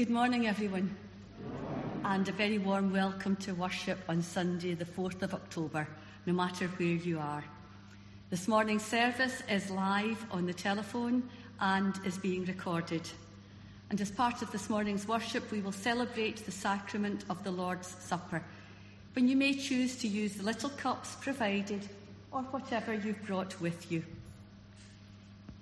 Good 0.00 0.08
morning, 0.08 0.46
everyone, 0.46 0.96
and 2.06 2.26
a 2.26 2.32
very 2.32 2.56
warm 2.56 2.90
welcome 2.90 3.36
to 3.36 3.52
worship 3.52 3.98
on 4.08 4.22
Sunday, 4.22 4.72
the 4.72 4.86
4th 4.86 5.20
of 5.20 5.34
October, 5.34 5.86
no 6.24 6.32
matter 6.32 6.68
where 6.68 6.88
you 6.88 7.18
are. 7.18 7.44
This 8.30 8.48
morning's 8.48 8.82
service 8.82 9.42
is 9.46 9.68
live 9.68 10.24
on 10.30 10.46
the 10.46 10.54
telephone 10.54 11.28
and 11.60 11.94
is 12.06 12.16
being 12.16 12.46
recorded. 12.46 13.06
And 13.90 14.00
as 14.00 14.10
part 14.10 14.40
of 14.40 14.50
this 14.52 14.70
morning's 14.70 15.06
worship, 15.06 15.50
we 15.50 15.60
will 15.60 15.70
celebrate 15.70 16.46
the 16.46 16.50
sacrament 16.50 17.26
of 17.28 17.44
the 17.44 17.50
Lord's 17.50 17.88
Supper, 17.88 18.42
when 19.12 19.28
you 19.28 19.36
may 19.36 19.52
choose 19.52 19.96
to 19.96 20.08
use 20.08 20.32
the 20.32 20.44
little 20.44 20.70
cups 20.70 21.14
provided 21.20 21.86
or 22.32 22.40
whatever 22.44 22.94
you've 22.94 23.22
brought 23.26 23.60
with 23.60 23.92
you. 23.92 24.02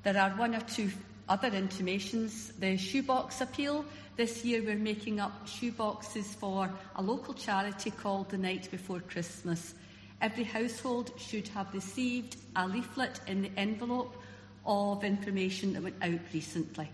There 0.04 0.16
are 0.16 0.30
one 0.30 0.54
or 0.54 0.60
two 0.60 0.92
other 1.28 1.48
intimations. 1.48 2.52
The 2.60 2.76
shoebox 2.76 3.40
appeal. 3.40 3.84
This 4.18 4.44
year 4.44 4.64
we're 4.64 4.74
making 4.74 5.20
up 5.20 5.46
shoeboxes 5.46 6.24
for 6.24 6.68
a 6.96 7.00
local 7.00 7.34
charity 7.34 7.92
called 7.92 8.28
The 8.30 8.36
Night 8.36 8.68
Before 8.68 8.98
Christmas. 8.98 9.76
Every 10.20 10.42
household 10.42 11.12
should 11.18 11.46
have 11.46 11.72
received 11.72 12.36
a 12.56 12.66
leaflet 12.66 13.20
in 13.28 13.42
the 13.42 13.50
envelope 13.56 14.20
of 14.66 15.04
information 15.04 15.72
that 15.74 15.84
went 15.84 16.02
out 16.02 16.18
recently. 16.34 16.90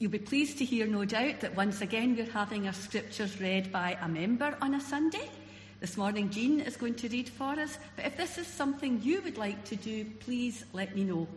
You'll 0.00 0.10
be 0.10 0.18
pleased 0.18 0.58
to 0.58 0.64
hear, 0.64 0.84
no 0.84 1.04
doubt, 1.04 1.38
that 1.42 1.54
once 1.54 1.80
again 1.80 2.16
we're 2.16 2.28
having 2.28 2.66
our 2.66 2.72
scriptures 2.72 3.40
read 3.40 3.70
by 3.70 3.96
a 4.02 4.08
member 4.08 4.58
on 4.60 4.74
a 4.74 4.80
Sunday. 4.80 5.30
This 5.78 5.96
morning, 5.96 6.28
Jean 6.28 6.58
is 6.58 6.76
going 6.76 6.96
to 6.96 7.08
read 7.08 7.28
for 7.28 7.52
us, 7.52 7.78
but 7.94 8.04
if 8.04 8.16
this 8.16 8.36
is 8.36 8.48
something 8.48 9.00
you 9.00 9.20
would 9.20 9.38
like 9.38 9.62
to 9.66 9.76
do, 9.76 10.06
please 10.18 10.64
let 10.72 10.96
me 10.96 11.04
know. 11.04 11.28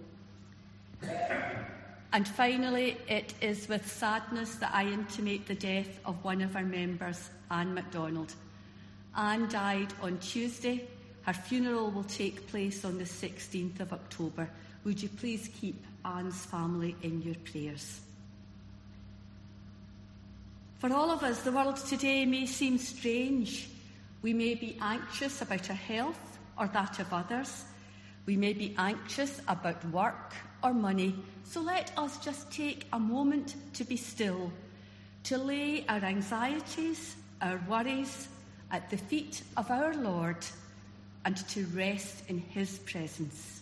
And 2.12 2.28
finally, 2.28 2.98
it 3.08 3.36
is 3.40 3.70
with 3.70 3.90
sadness 3.92 4.56
that 4.56 4.74
I 4.74 4.86
intimate 4.86 5.46
the 5.46 5.54
death 5.54 6.00
of 6.06 6.24
one 6.24 6.42
of 6.42 6.56
our 6.56 6.64
members, 6.64 7.30
Anne 7.52 7.76
MacDonald. 7.76 8.34
Anne 9.16 9.48
died 9.48 9.94
on 10.02 10.18
Tuesday. 10.18 10.88
Her 11.22 11.34
funeral 11.34 11.92
will 11.92 12.04
take 12.04 12.48
place 12.48 12.84
on 12.84 12.98
the 12.98 13.04
16th 13.04 13.80
of 13.80 13.94
October. 13.94 14.50
Would 14.86 15.04
you 15.04 15.10
please 15.10 15.50
keep 15.60 15.84
Anne's 16.04 16.46
family 16.46 16.96
in 17.04 17.22
your 17.22 17.36
prayers? 17.36 18.02
For 20.80 20.92
all 20.92 21.12
of 21.12 21.22
us, 21.22 21.42
the 21.42 21.52
world 21.52 21.78
today 21.78 22.26
may 22.26 22.48
seem 22.48 22.80
strange. 22.80 23.70
We 24.24 24.34
may 24.34 24.56
be 24.56 24.78
anxious 24.82 25.44
about 25.44 25.70
our 25.70 25.76
health 25.76 26.40
or 26.58 26.68
that 26.70 27.00
of 27.00 27.14
others. 27.14 27.66
We 28.26 28.36
may 28.36 28.54
be 28.54 28.74
anxious 28.78 29.42
about 29.48 29.84
work 29.90 30.34
or 30.64 30.74
money. 30.74 31.16
So 31.44 31.62
let 31.62 31.92
us 31.98 32.18
just 32.24 32.52
take 32.52 32.86
a 32.94 33.00
moment 33.00 33.56
to 33.74 33.84
be 33.84 33.98
still, 33.98 34.52
to 35.24 35.38
lay 35.38 35.86
our 35.88 36.04
anxieties, 36.04 37.16
our 37.42 37.60
worries 37.68 38.28
at 38.72 38.90
the 38.90 38.98
feet 38.98 39.42
of 39.58 39.72
our 39.72 39.94
Lord, 39.96 40.46
and 41.26 41.36
to 41.50 41.66
rest 41.68 42.24
in 42.28 42.40
His 42.40 42.80
presence. 42.80 43.59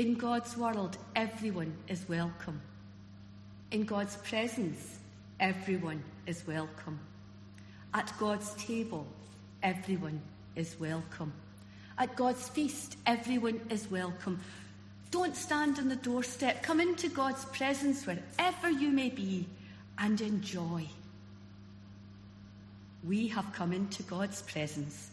In 0.00 0.14
God's 0.14 0.56
world, 0.56 0.96
everyone 1.14 1.74
is 1.86 2.08
welcome. 2.08 2.58
In 3.70 3.84
God's 3.84 4.16
presence, 4.16 4.98
everyone 5.38 6.02
is 6.26 6.42
welcome. 6.46 6.98
At 7.92 8.10
God's 8.18 8.54
table, 8.54 9.06
everyone 9.62 10.22
is 10.56 10.74
welcome. 10.80 11.34
At 11.98 12.16
God's 12.16 12.48
feast, 12.48 12.96
everyone 13.04 13.60
is 13.68 13.90
welcome. 13.90 14.40
Don't 15.10 15.36
stand 15.36 15.78
on 15.78 15.90
the 15.90 15.96
doorstep. 15.96 16.62
Come 16.62 16.80
into 16.80 17.10
God's 17.10 17.44
presence 17.44 18.06
wherever 18.06 18.70
you 18.70 18.88
may 18.88 19.10
be 19.10 19.44
and 19.98 20.18
enjoy. 20.22 20.86
We 23.06 23.28
have 23.28 23.52
come 23.52 23.74
into 23.74 24.02
God's 24.04 24.40
presence. 24.40 25.10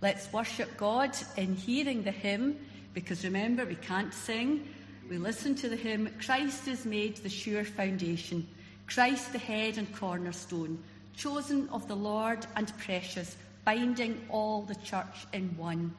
Let's 0.00 0.32
worship 0.32 0.78
God 0.78 1.14
in 1.36 1.54
hearing 1.56 2.04
the 2.04 2.10
hymn 2.10 2.56
because 2.94 3.24
remember, 3.24 3.66
we 3.66 3.74
can't 3.74 4.14
sing. 4.14 4.66
We 5.10 5.18
listen 5.18 5.54
to 5.56 5.68
the 5.68 5.76
hymn, 5.76 6.08
Christ 6.24 6.66
is 6.66 6.86
made 6.86 7.16
the 7.18 7.28
sure 7.28 7.64
foundation, 7.64 8.46
Christ 8.86 9.32
the 9.32 9.38
head 9.38 9.76
and 9.76 9.92
cornerstone, 9.94 10.82
chosen 11.14 11.68
of 11.68 11.86
the 11.88 11.96
Lord 11.96 12.46
and 12.56 12.72
precious, 12.78 13.36
binding 13.64 14.24
all 14.30 14.62
the 14.62 14.76
church 14.76 15.26
in 15.34 15.54
one. 15.58 15.94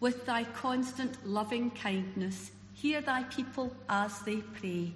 With 0.00 0.26
thy 0.26 0.44
constant 0.44 1.24
loving 1.26 1.70
kindness, 1.70 2.50
hear 2.74 3.00
thy 3.00 3.22
people 3.24 3.72
as 3.88 4.18
they 4.20 4.36
pray. 4.36 4.92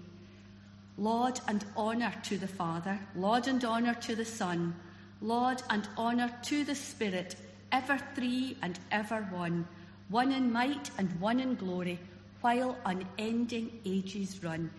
Laud 0.98 1.40
and 1.46 1.64
honour 1.76 2.12
to 2.24 2.38
the 2.38 2.48
Father, 2.48 2.98
laud 3.14 3.46
and 3.46 3.64
honour 3.64 3.94
to 3.94 4.16
the 4.16 4.24
Son, 4.24 4.74
laud 5.20 5.62
and 5.70 5.88
honour 5.96 6.30
to 6.42 6.64
the 6.64 6.74
Spirit, 6.74 7.36
ever 7.70 7.98
three 8.14 8.56
and 8.62 8.78
ever 8.90 9.22
one 9.30 9.66
one 10.12 10.30
in 10.30 10.52
might 10.52 10.90
and 10.98 11.10
one 11.20 11.40
in 11.40 11.54
glory, 11.54 11.98
while 12.42 12.76
unending 12.84 13.80
ages 13.86 14.44
run. 14.44 14.70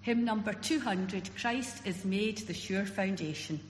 Hymn 0.00 0.24
number 0.24 0.54
200 0.54 1.30
Christ 1.36 1.86
is 1.86 2.04
made 2.04 2.38
the 2.38 2.54
sure 2.54 2.86
foundation. 2.86 3.60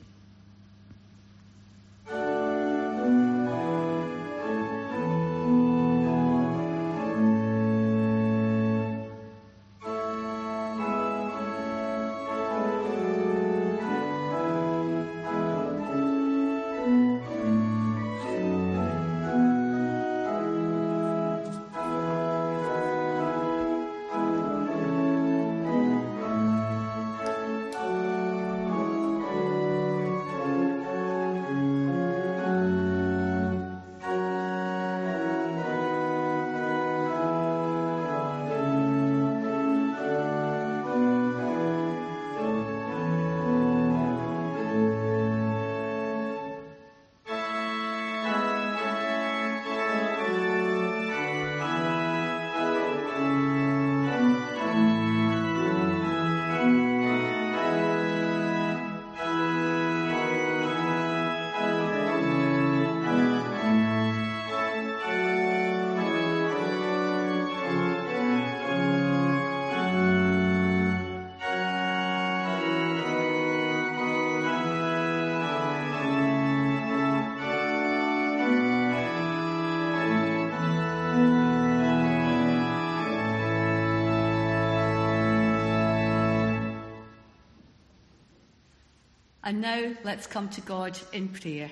And 89.45 89.61
now 89.61 89.93
let's 90.05 90.27
come 90.27 90.49
to 90.51 90.61
God 90.61 90.99
in 91.13 91.29
prayer. 91.29 91.71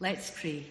Let's 0.00 0.30
pray. 0.30 0.64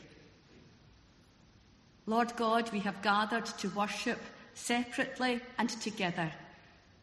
Lord 2.07 2.35
God, 2.35 2.71
we 2.71 2.79
have 2.79 3.01
gathered 3.03 3.45
to 3.45 3.69
worship 3.69 4.19
separately 4.55 5.39
and 5.59 5.69
together, 5.69 6.31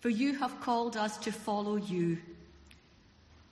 for 0.01 0.09
you 0.09 0.37
have 0.39 0.61
called 0.61 0.97
us 0.97 1.17
to 1.19 1.33
follow 1.33 1.77
you. 1.77 2.19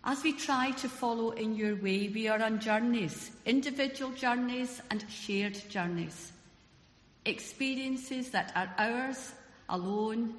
As 0.02 0.22
we 0.22 0.32
try 0.32 0.72
to 0.72 0.88
follow 0.88 1.30
in 1.30 1.54
your 1.54 1.76
way, 1.76 2.08
we 2.08 2.28
are 2.28 2.42
on 2.42 2.60
journeys, 2.60 3.30
individual 3.44 4.10
journeys 4.12 4.80
and 4.90 5.04
shared 5.08 5.60
journeys. 5.68 6.32
Experiences 7.24 8.30
that 8.30 8.52
are 8.54 8.72
ours 8.78 9.32
alone 9.68 10.34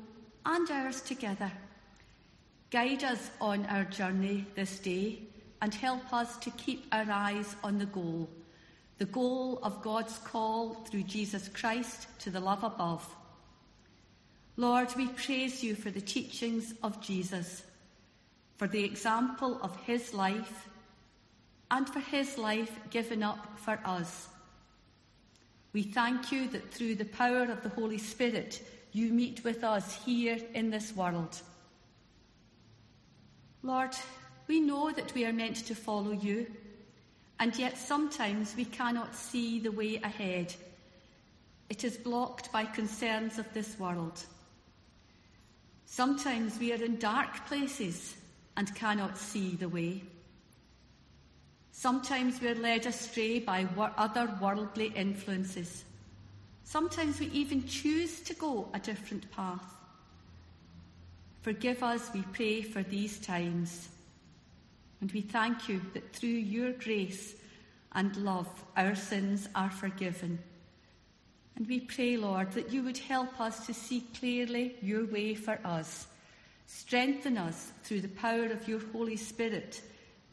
and 0.46 0.72
ours 0.72 1.02
together. 1.02 1.52
Guide 2.70 3.04
us 3.04 3.30
on 3.42 3.66
our 3.66 3.86
journey 3.86 4.46
this 4.56 4.80
day 4.80 5.20
and 5.62 5.74
help 5.74 6.14
us 6.14 6.38
to 6.38 6.52
keep 6.52 6.86
our 6.92 7.10
eyes 7.10 7.56
on 7.64 7.80
the 7.80 7.86
goal, 7.86 8.30
the 8.98 9.06
goal 9.06 9.60
of 9.64 9.82
God's 9.82 10.18
call 10.20 10.74
through 10.74 11.04
Jesus 11.04 11.50
Christ 11.50 12.08
to 12.20 12.30
the 12.30 12.40
love 12.40 12.64
above. 12.64 13.08
Lord, 14.56 14.90
we 14.96 15.08
praise 15.08 15.64
you 15.64 15.76
for 15.76 15.92
the 15.92 16.02
teachings 16.02 16.74
of 16.82 17.02
Jesus, 17.02 17.64
for 18.58 18.68
the 18.68 18.84
example 18.84 19.60
of 19.62 19.76
his 19.82 20.14
life, 20.14 20.68
and 21.70 21.88
for 21.88 22.00
his 22.00 22.38
life 22.38 22.72
given 22.90 23.22
up 23.22 23.60
for 23.60 23.80
us. 23.86 24.28
We 25.74 25.84
thank 25.84 26.32
you 26.32 26.48
that 26.50 26.72
through 26.72 26.96
the 26.96 27.06
power 27.06 27.44
of 27.44 27.62
the 27.62 27.70
Holy 27.70 28.00
Spirit, 28.00 28.68
you 28.94 29.12
meet 29.14 29.44
with 29.44 29.64
us 29.64 30.04
here 30.04 30.40
in 30.56 30.72
this 30.72 30.96
world. 30.96 31.40
Lord, 33.62 33.96
we 34.48 34.60
know 34.60 34.92
that 34.92 35.14
we 35.14 35.26
are 35.26 35.34
meant 35.34 35.58
to 35.68 35.76
follow 35.76 36.12
you, 36.12 36.48
and 37.40 37.56
yet 37.58 37.78
sometimes 37.78 38.56
we 38.56 38.66
cannot 38.66 39.16
see 39.16 39.60
the 39.60 39.72
way 39.72 39.98
ahead. 39.98 40.54
It 41.70 41.84
is 41.84 41.98
blocked 41.98 42.52
by 42.52 42.66
concerns 42.66 43.38
of 43.38 43.54
this 43.54 43.78
world. 43.78 44.24
Sometimes 45.86 46.60
we 46.60 46.74
are 46.74 46.84
in 46.84 46.98
dark 46.98 47.46
places 47.48 48.16
and 48.56 48.74
cannot 48.76 49.18
see 49.18 49.56
the 49.56 49.70
way. 49.70 50.04
Sometimes 51.72 52.42
we 52.42 52.48
are 52.48 52.56
led 52.56 52.86
astray 52.86 53.40
by 53.40 53.68
other 53.78 54.36
worldly 54.42 54.88
influences. 54.96 55.84
Sometimes 56.64 57.20
we 57.20 57.28
even 57.28 57.66
choose 57.68 58.20
to 58.22 58.34
go 58.34 58.68
a 58.74 58.80
different 58.80 59.30
path. 59.32 59.64
Forgive 61.42 61.84
us, 61.84 62.10
we 62.14 62.24
pray, 62.34 62.62
for 62.62 62.84
these 62.84 63.20
times. 63.20 63.90
And 65.02 65.12
we 65.12 65.22
thank 65.22 65.70
you 65.70 65.82
that 65.94 66.14
through 66.14 66.30
your 66.30 66.72
grace 66.74 67.36
and 67.94 68.16
love, 68.18 68.50
our 68.76 68.96
sins 68.96 69.48
are 69.56 69.70
forgiven. 69.70 70.40
And 71.56 71.68
we 71.68 71.80
pray, 71.80 72.18
Lord, 72.18 72.52
that 72.52 72.72
you 72.72 72.84
would 72.84 72.98
help 72.98 73.40
us 73.40 73.66
to 73.66 73.74
see 73.74 74.02
clearly 74.20 74.76
your 74.82 75.06
way 75.06 75.34
for 75.34 75.60
us. 75.64 76.08
Strengthen 76.68 77.38
us 77.38 77.72
through 77.84 78.02
the 78.02 78.08
power 78.10 78.46
of 78.46 78.68
your 78.68 78.82
Holy 78.92 79.16
Spirit, 79.16 79.82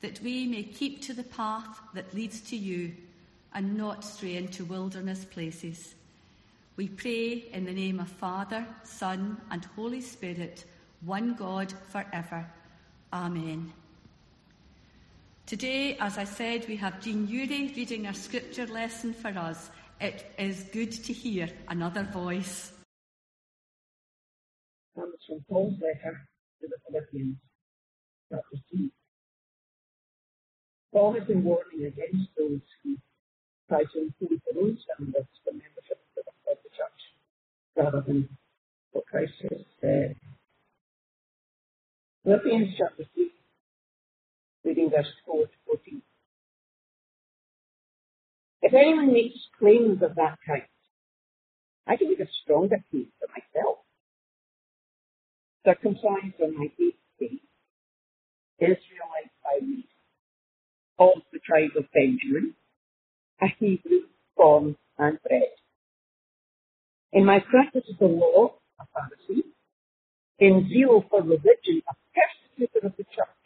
that 0.00 0.20
we 0.20 0.46
may 0.46 0.62
keep 0.62 1.00
to 1.02 1.14
the 1.14 1.22
path 1.22 1.80
that 1.94 2.12
leads 2.14 2.40
to 2.42 2.56
you 2.56 2.92
and 3.54 3.76
not 3.76 4.04
stray 4.04 4.36
into 4.36 4.64
wilderness 4.64 5.24
places. 5.24 5.94
We 6.76 6.88
pray 6.88 7.44
in 7.52 7.64
the 7.64 7.72
name 7.72 8.00
of 8.00 8.08
Father, 8.08 8.66
Son, 8.82 9.40
and 9.50 9.64
Holy 9.76 10.00
Spirit 10.00 10.64
one 11.02 11.34
God 11.34 11.72
forever. 11.90 12.46
Amen. 13.12 13.72
Today, 15.46 15.98
as 16.00 16.16
I 16.16 16.24
said, 16.24 16.66
we 16.68 16.76
have 16.76 17.02
Jean 17.02 17.28
Urie 17.28 17.70
reading 17.76 18.06
our 18.06 18.14
scripture 18.14 18.66
lesson 18.66 19.12
for 19.12 19.28
us. 19.28 19.70
It 20.00 20.24
is 20.38 20.64
good 20.72 20.90
to 20.90 21.12
hear 21.12 21.50
another 21.68 22.02
voice. 22.04 22.72
Comes 24.96 25.16
from 25.28 25.44
Paul's 25.46 25.74
letter 25.82 26.18
to 26.62 26.66
the 26.66 26.76
Philippians, 26.88 27.36
chapter 28.30 28.56
3. 28.70 28.90
Paul 30.94 31.12
has 31.12 31.24
been 31.24 31.44
warning 31.44 31.88
against 31.88 32.30
those 32.38 32.62
who 32.82 32.96
try 33.68 33.84
to 33.84 33.98
impose 34.00 34.40
their 34.50 34.62
own 34.62 34.78
standards 34.78 35.28
for 35.44 35.52
membership 35.52 36.00
of 36.16 36.56
the 36.62 36.70
church 36.70 37.00
rather 37.76 38.00
than 38.00 38.30
what 38.92 39.04
Christ 39.08 39.34
has 39.42 39.60
said. 39.82 40.16
Philippians 42.24 42.76
chapter 42.78 43.04
3, 43.14 43.30
verse 44.64 45.12
4 45.26 45.44
to 45.46 45.52
14. 45.66 46.02
If 48.62 48.74
anyone 48.74 49.12
makes 49.12 49.36
claims 49.58 50.02
of 50.02 50.16
that 50.16 50.38
kind, 50.46 50.62
I 51.86 51.96
can 51.96 52.10
make 52.10 52.20
a 52.20 52.30
stronger 52.42 52.78
case 52.92 53.08
for 53.20 53.28
myself. 53.28 53.78
Circumcised 55.66 56.40
on 56.42 56.58
my 56.58 56.66
eighth 56.80 56.96
day, 57.20 57.40
Israelite 58.60 59.32
by 59.44 59.58
reason, 59.60 59.84
of 60.98 61.22
the 61.32 61.40
tribe 61.40 61.70
of 61.78 61.84
Benjamin, 61.94 62.54
a 63.42 63.46
Hebrew 63.58 64.02
born 64.36 64.76
and 64.98 65.18
bred. 65.22 65.42
In 67.12 67.24
my 67.24 67.40
practice 67.40 67.84
of 67.90 67.98
the 67.98 68.06
law, 68.06 68.54
a 68.80 68.84
Pharisee, 68.84 69.42
in 70.38 70.68
zeal 70.68 71.04
for 71.10 71.22
religion, 71.22 71.82
a 71.88 71.94
persecutor 72.14 72.86
of 72.86 72.94
the 72.96 73.04
church, 73.04 73.43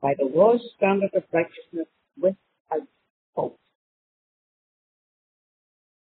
by 0.00 0.14
the 0.18 0.26
law's 0.26 0.62
standard 0.76 1.10
of 1.14 1.24
righteousness 1.32 1.88
without 2.20 2.86
fault. 3.34 3.58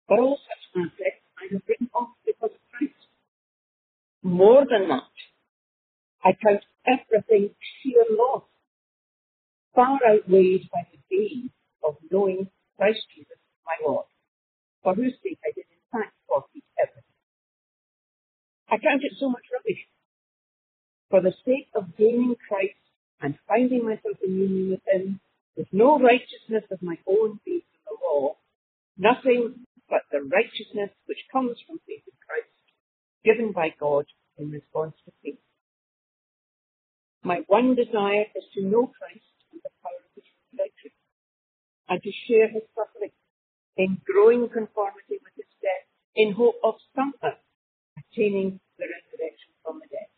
But 0.09 0.19
all 0.19 0.38
such 0.38 0.82
aspects 0.85 1.25
I 1.38 1.53
have 1.53 1.62
written 1.69 1.91
off 1.94 2.11
because 2.27 2.50
of 2.53 2.61
Christ. 2.73 2.94
More 4.23 4.67
than 4.71 4.88
that, 4.88 5.15
I 6.25 6.32
count 6.43 6.65
everything 6.87 7.50
sheer 7.82 8.05
loss, 8.11 8.44
far 9.75 9.99
outweighed 10.06 10.69
by 10.73 10.87
the 10.93 10.99
gain 11.11 11.50
of 11.85 11.97
knowing 12.11 12.49
Christ 12.77 13.00
Jesus, 13.15 13.38
my 13.65 13.77
Lord, 13.87 14.06
for 14.82 14.94
whose 14.94 15.15
sake 15.23 15.38
I 15.44 15.53
did 15.55 15.65
in 15.71 15.82
fact 15.93 16.12
forfeit 16.29 16.65
everything. 16.79 17.05
I 18.69 18.77
count 18.77 19.03
it 19.05 19.12
so 19.19 19.29
much 19.29 19.44
rubbish. 19.53 19.81
For 21.11 21.21
the 21.23 21.35
sake 21.44 21.69
of 21.75 21.97
gaining 21.97 22.37
Christ 22.49 22.77
and 23.20 23.38
finding 23.46 23.84
myself 23.84 24.17
in 24.25 24.34
union 24.34 24.70
with 24.70 24.81
Him, 24.93 25.20
with 25.56 25.69
no 25.72 25.99
righteousness 25.99 26.64
of 26.70 26.82
my 26.82 26.96
own 27.06 27.40
based 27.44 27.67
on 27.87 27.96
the 27.96 28.06
law, 28.06 28.37
nothing 28.96 29.67
but 29.88 30.02
the 30.11 30.20
righteousness 30.22 30.90
which 31.06 31.19
comes 31.32 31.56
from 31.67 31.78
faith 31.87 32.02
in 32.06 32.17
Christ, 32.26 32.55
given 33.25 33.52
by 33.52 33.75
God 33.78 34.06
in 34.38 34.50
response 34.50 34.94
to 35.05 35.12
faith. 35.22 35.38
My 37.22 37.43
one 37.48 37.74
desire 37.74 38.24
is 38.34 38.44
to 38.55 38.62
know 38.65 38.86
Christ 38.86 39.29
and 39.53 39.60
the 39.62 39.70
power 39.82 40.00
of 40.00 40.10
His 40.15 40.24
resurrection, 40.53 40.93
and 41.89 42.03
to 42.03 42.10
share 42.27 42.48
His 42.48 42.62
suffering 42.74 43.12
in 43.77 44.00
growing 44.06 44.48
conformity 44.48 45.20
with 45.20 45.34
His 45.36 45.50
death, 45.60 45.86
in 46.17 46.32
hope 46.32 46.56
of 46.65 46.74
somehow 46.94 47.36
attaining 47.98 48.60
the 48.79 48.86
resurrection 48.89 49.53
from 49.62 49.81
the 49.81 49.86
dead. 49.91 50.08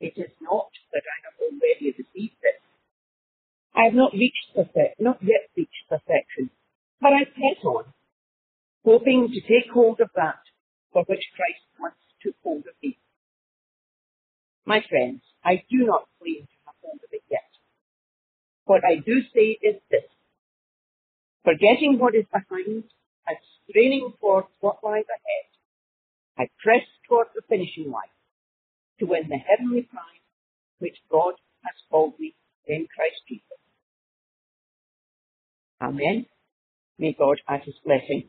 It 0.00 0.12
is 0.16 0.30
not 0.40 0.68
that 0.92 1.02
I 1.08 1.16
have 1.24 1.40
already 1.40 1.96
received 1.96 2.36
this. 2.42 2.60
I 3.74 3.84
have 3.84 3.94
not 3.94 4.12
reached 4.12 4.52
perfect, 4.54 5.00
not 5.00 5.22
yet 5.22 5.48
reached 5.56 5.88
perfection, 5.88 6.50
but 7.00 7.12
I 7.12 7.24
press 7.24 7.64
on, 7.64 7.84
hoping 8.84 9.28
to 9.32 9.40
take 9.40 9.70
hold 9.72 10.00
of 10.00 10.10
that 10.14 10.40
for 10.92 11.04
which 11.04 11.24
Christ 11.34 11.64
once 11.80 11.96
took 12.22 12.34
hold 12.42 12.66
of 12.66 12.74
me. 12.82 12.98
My 14.66 14.82
friends, 14.88 15.22
I 15.44 15.62
do 15.70 15.86
not 15.86 16.08
claim 16.20 16.44
to 16.44 16.56
have 16.66 16.74
hold 16.82 17.00
of 17.02 17.12
it 17.12 17.22
yet. 17.30 17.48
What 18.64 18.82
I 18.84 18.96
do 18.96 19.22
say 19.34 19.58
is 19.62 19.80
this. 19.90 20.08
Forgetting 21.44 21.98
what 21.98 22.14
is 22.14 22.24
behind 22.32 22.84
and 23.28 23.38
straining 23.68 24.12
towards 24.20 24.48
what 24.60 24.82
lies 24.82 25.04
ahead, 25.08 25.48
I 26.36 26.48
press 26.62 26.84
toward 27.08 27.28
the 27.34 27.42
finishing 27.48 27.90
line 27.90 28.12
to 28.98 29.06
win 29.06 29.28
the 29.28 29.36
heavenly 29.36 29.82
prize 29.82 30.02
which 30.78 30.96
God 31.10 31.34
has 31.64 31.74
called 31.90 32.14
me 32.18 32.34
in 32.66 32.86
Christ 32.94 33.20
Jesus. 33.28 33.42
Amen. 35.80 36.26
May 36.98 37.12
God 37.12 37.38
add 37.48 37.62
his 37.64 37.74
blessing 37.84 38.24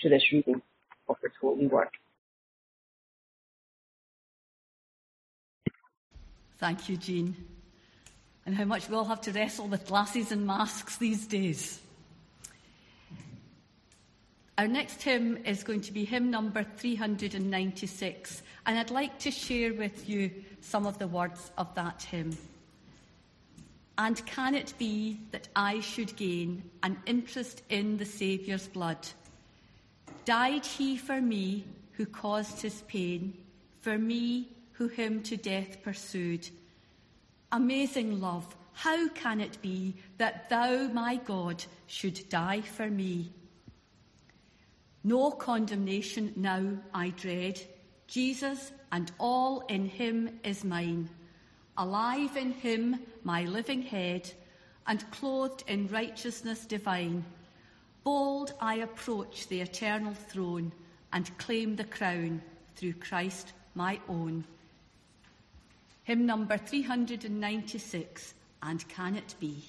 to 0.00 0.08
this 0.08 0.22
reading 0.32 0.62
of 1.08 1.16
his 1.22 1.32
holy 1.40 1.66
word. 1.66 1.88
Thank 6.58 6.90
you, 6.90 6.98
Jean. 6.98 7.34
And 8.44 8.54
how 8.54 8.64
much 8.64 8.88
we 8.88 8.96
all 8.96 9.04
have 9.04 9.22
to 9.22 9.32
wrestle 9.32 9.66
with 9.68 9.86
glasses 9.86 10.30
and 10.30 10.46
masks 10.46 10.96
these 10.96 11.26
days. 11.26 11.80
Our 14.58 14.68
next 14.68 15.02
hymn 15.02 15.38
is 15.46 15.62
going 15.62 15.80
to 15.82 15.92
be 15.92 16.04
hymn 16.04 16.30
number 16.30 16.62
396, 16.62 18.42
and 18.66 18.78
I'd 18.78 18.90
like 18.90 19.18
to 19.20 19.30
share 19.30 19.72
with 19.72 20.08
you 20.08 20.30
some 20.60 20.86
of 20.86 20.98
the 20.98 21.08
words 21.08 21.50
of 21.56 21.74
that 21.74 22.02
hymn. 22.02 22.36
And 23.98 24.24
can 24.26 24.54
it 24.54 24.72
be 24.78 25.20
that 25.30 25.48
I 25.54 25.80
should 25.80 26.16
gain 26.16 26.62
an 26.82 26.96
interest 27.06 27.62
in 27.68 27.96
the 27.96 28.04
Saviour's 28.04 28.66
blood? 28.66 29.06
Died 30.24 30.64
he 30.64 30.96
for 30.96 31.20
me 31.20 31.64
who 31.92 32.06
caused 32.06 32.62
his 32.62 32.82
pain, 32.82 33.34
for 33.80 33.98
me 33.98 34.48
who 34.72 34.88
him 34.88 35.22
to 35.24 35.36
death 35.36 35.82
pursued? 35.82 36.48
Amazing 37.52 38.20
love, 38.20 38.46
how 38.72 39.08
can 39.08 39.40
it 39.40 39.60
be 39.60 39.94
that 40.16 40.48
thou, 40.48 40.88
my 40.88 41.16
God, 41.16 41.62
should 41.86 42.28
die 42.30 42.62
for 42.62 42.88
me? 42.88 43.30
No 45.04 45.30
condemnation 45.30 46.32
now 46.36 46.62
I 46.94 47.10
dread, 47.10 47.60
Jesus 48.10 48.72
and 48.90 49.12
all 49.20 49.60
in 49.68 49.86
him 49.86 50.40
is 50.42 50.64
mine. 50.64 51.08
Alive 51.78 52.36
in 52.36 52.50
him, 52.50 52.98
my 53.22 53.44
living 53.44 53.82
head, 53.82 54.28
and 54.88 55.08
clothed 55.12 55.62
in 55.68 55.86
righteousness 55.86 56.66
divine. 56.66 57.24
Bold 58.02 58.52
I 58.60 58.78
approach 58.78 59.46
the 59.46 59.60
eternal 59.60 60.12
throne 60.12 60.72
and 61.12 61.38
claim 61.38 61.76
the 61.76 61.84
crown 61.84 62.42
through 62.74 62.94
Christ 62.94 63.52
my 63.76 64.00
own. 64.08 64.42
Hymn 66.02 66.26
number 66.26 66.58
396, 66.58 68.34
and 68.62 68.88
can 68.88 69.14
it 69.14 69.36
be? 69.38 69.62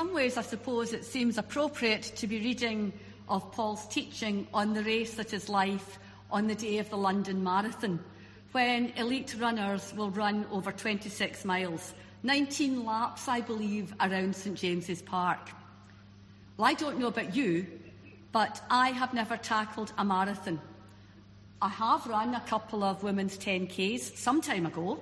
Some 0.00 0.14
ways, 0.14 0.38
I 0.38 0.42
suppose 0.42 0.94
it 0.94 1.04
seems 1.04 1.36
appropriate 1.36 2.04
to 2.16 2.26
be 2.26 2.38
reading 2.38 2.90
of 3.28 3.52
Paul's 3.52 3.86
teaching 3.88 4.46
on 4.54 4.72
the 4.72 4.82
race 4.82 5.12
that 5.16 5.34
is 5.34 5.50
life 5.50 5.98
on 6.30 6.46
the 6.46 6.54
day 6.54 6.78
of 6.78 6.88
the 6.88 6.96
London 6.96 7.44
Marathon, 7.44 8.02
when 8.52 8.94
elite 8.96 9.36
runners 9.38 9.92
will 9.94 10.10
run 10.12 10.46
over 10.50 10.72
26 10.72 11.44
miles, 11.44 11.92
19 12.22 12.86
laps, 12.86 13.28
I 13.28 13.42
believe, 13.42 13.92
around 14.00 14.34
St 14.34 14.56
James's 14.56 15.02
Park. 15.02 15.50
Well, 16.56 16.66
I 16.66 16.72
don't 16.72 16.98
know 16.98 17.08
about 17.08 17.36
you, 17.36 17.66
but 18.32 18.62
I 18.70 18.92
have 18.92 19.12
never 19.12 19.36
tackled 19.36 19.92
a 19.98 20.04
marathon. 20.04 20.62
I 21.60 21.68
have 21.68 22.06
run 22.06 22.34
a 22.34 22.40
couple 22.40 22.84
of 22.84 23.02
women's 23.02 23.36
10Ks 23.36 24.16
some 24.16 24.40
time 24.40 24.64
ago, 24.64 24.98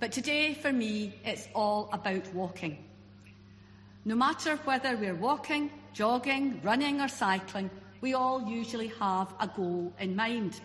but 0.00 0.12
today 0.12 0.52
for 0.52 0.70
me 0.70 1.18
it's 1.24 1.48
all 1.54 1.88
about 1.94 2.26
walking. 2.34 2.84
No 4.06 4.14
matter 4.14 4.56
whether 4.64 4.96
we're 4.96 5.14
walking, 5.14 5.70
jogging, 5.94 6.60
running, 6.62 7.00
or 7.00 7.08
cycling, 7.08 7.70
we 8.02 8.12
all 8.12 8.42
usually 8.46 8.88
have 9.00 9.32
a 9.40 9.46
goal 9.46 9.94
in 9.98 10.14
mind. 10.14 10.60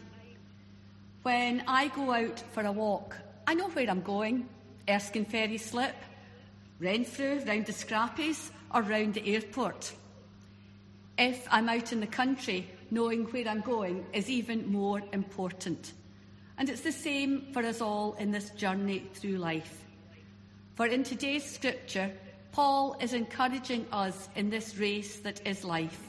When 1.24 1.64
I 1.66 1.88
go 1.88 2.12
out 2.12 2.44
for 2.52 2.64
a 2.64 2.72
walk, 2.72 3.16
I 3.48 3.54
know 3.54 3.70
where 3.70 3.90
I'm 3.90 4.02
going 4.02 4.50
Erskine 4.90 5.26
Ferry 5.26 5.58
Slip, 5.58 5.96
Renfrew, 6.80 7.46
round 7.46 7.66
the 7.66 7.72
Scrappies, 7.72 8.50
or 8.74 8.82
round 8.82 9.14
the 9.14 9.36
airport. 9.36 9.94
If 11.18 11.48
I'm 11.52 11.70
out 11.70 11.94
in 11.94 12.00
the 12.00 12.08
country, 12.08 12.70
knowing 12.92 13.26
where 13.26 13.48
I'm 13.48 13.62
going 13.62 14.06
is 14.14 14.30
even 14.30 14.72
more 14.72 15.02
important. 15.14 15.94
And 16.58 16.70
it's 16.70 16.82
the 16.82 16.92
same 16.92 17.54
for 17.54 17.64
us 17.64 17.82
all 17.82 18.16
in 18.20 18.32
this 18.32 18.50
journey 18.52 19.06
through 19.14 19.38
life. 19.38 19.86
For 20.76 20.88
in 20.88 21.04
today's 21.04 21.46
scripture, 21.46 22.12
Paul 22.52 22.98
is 23.00 23.14
encouraging 23.14 23.86
us 23.92 24.28
in 24.36 24.50
this 24.50 24.78
race 24.78 25.20
that 25.20 25.46
is 25.46 25.64
life. 25.64 26.02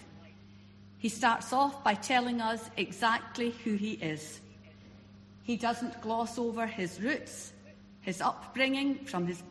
He 0.98 1.08
starts 1.08 1.52
off 1.52 1.82
by 1.84 1.94
telling 1.94 2.40
us 2.40 2.70
exactly 2.76 3.50
who 3.64 3.74
he 3.74 3.92
is. 3.92 4.40
He 5.42 5.56
doesn't 5.56 6.00
gloss 6.00 6.38
over 6.38 6.66
his 6.66 7.00
roots, 7.00 7.52
his 8.02 8.20
upbringing. 8.20 9.04
From 9.04 9.26
his, 9.26 9.42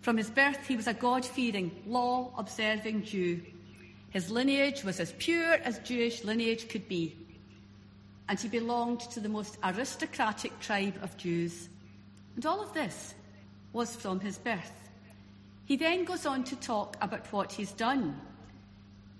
from 0.00 0.16
his 0.16 0.30
birth, 0.30 0.66
he 0.66 0.76
was 0.76 0.86
a 0.86 0.94
God 0.94 1.24
fearing, 1.24 1.70
law 1.86 2.32
observing 2.36 3.04
Jew. 3.04 3.42
His 4.10 4.30
lineage 4.30 4.84
was 4.84 5.00
as 5.00 5.12
pure 5.18 5.54
as 5.54 5.78
Jewish 5.80 6.22
lineage 6.24 6.68
could 6.68 6.88
be. 6.88 7.16
And 8.28 8.38
he 8.38 8.48
belonged 8.48 9.00
to 9.00 9.20
the 9.20 9.28
most 9.28 9.58
aristocratic 9.64 10.58
tribe 10.60 10.98
of 11.02 11.16
Jews. 11.16 11.68
And 12.36 12.46
all 12.46 12.62
of 12.62 12.72
this 12.72 13.14
was 13.72 13.96
from 13.96 14.20
his 14.20 14.38
birth. 14.38 14.81
He 15.64 15.76
then 15.76 16.04
goes 16.04 16.26
on 16.26 16.44
to 16.44 16.56
talk 16.56 16.96
about 17.00 17.32
what 17.32 17.52
he's 17.52 17.72
done. 17.72 18.20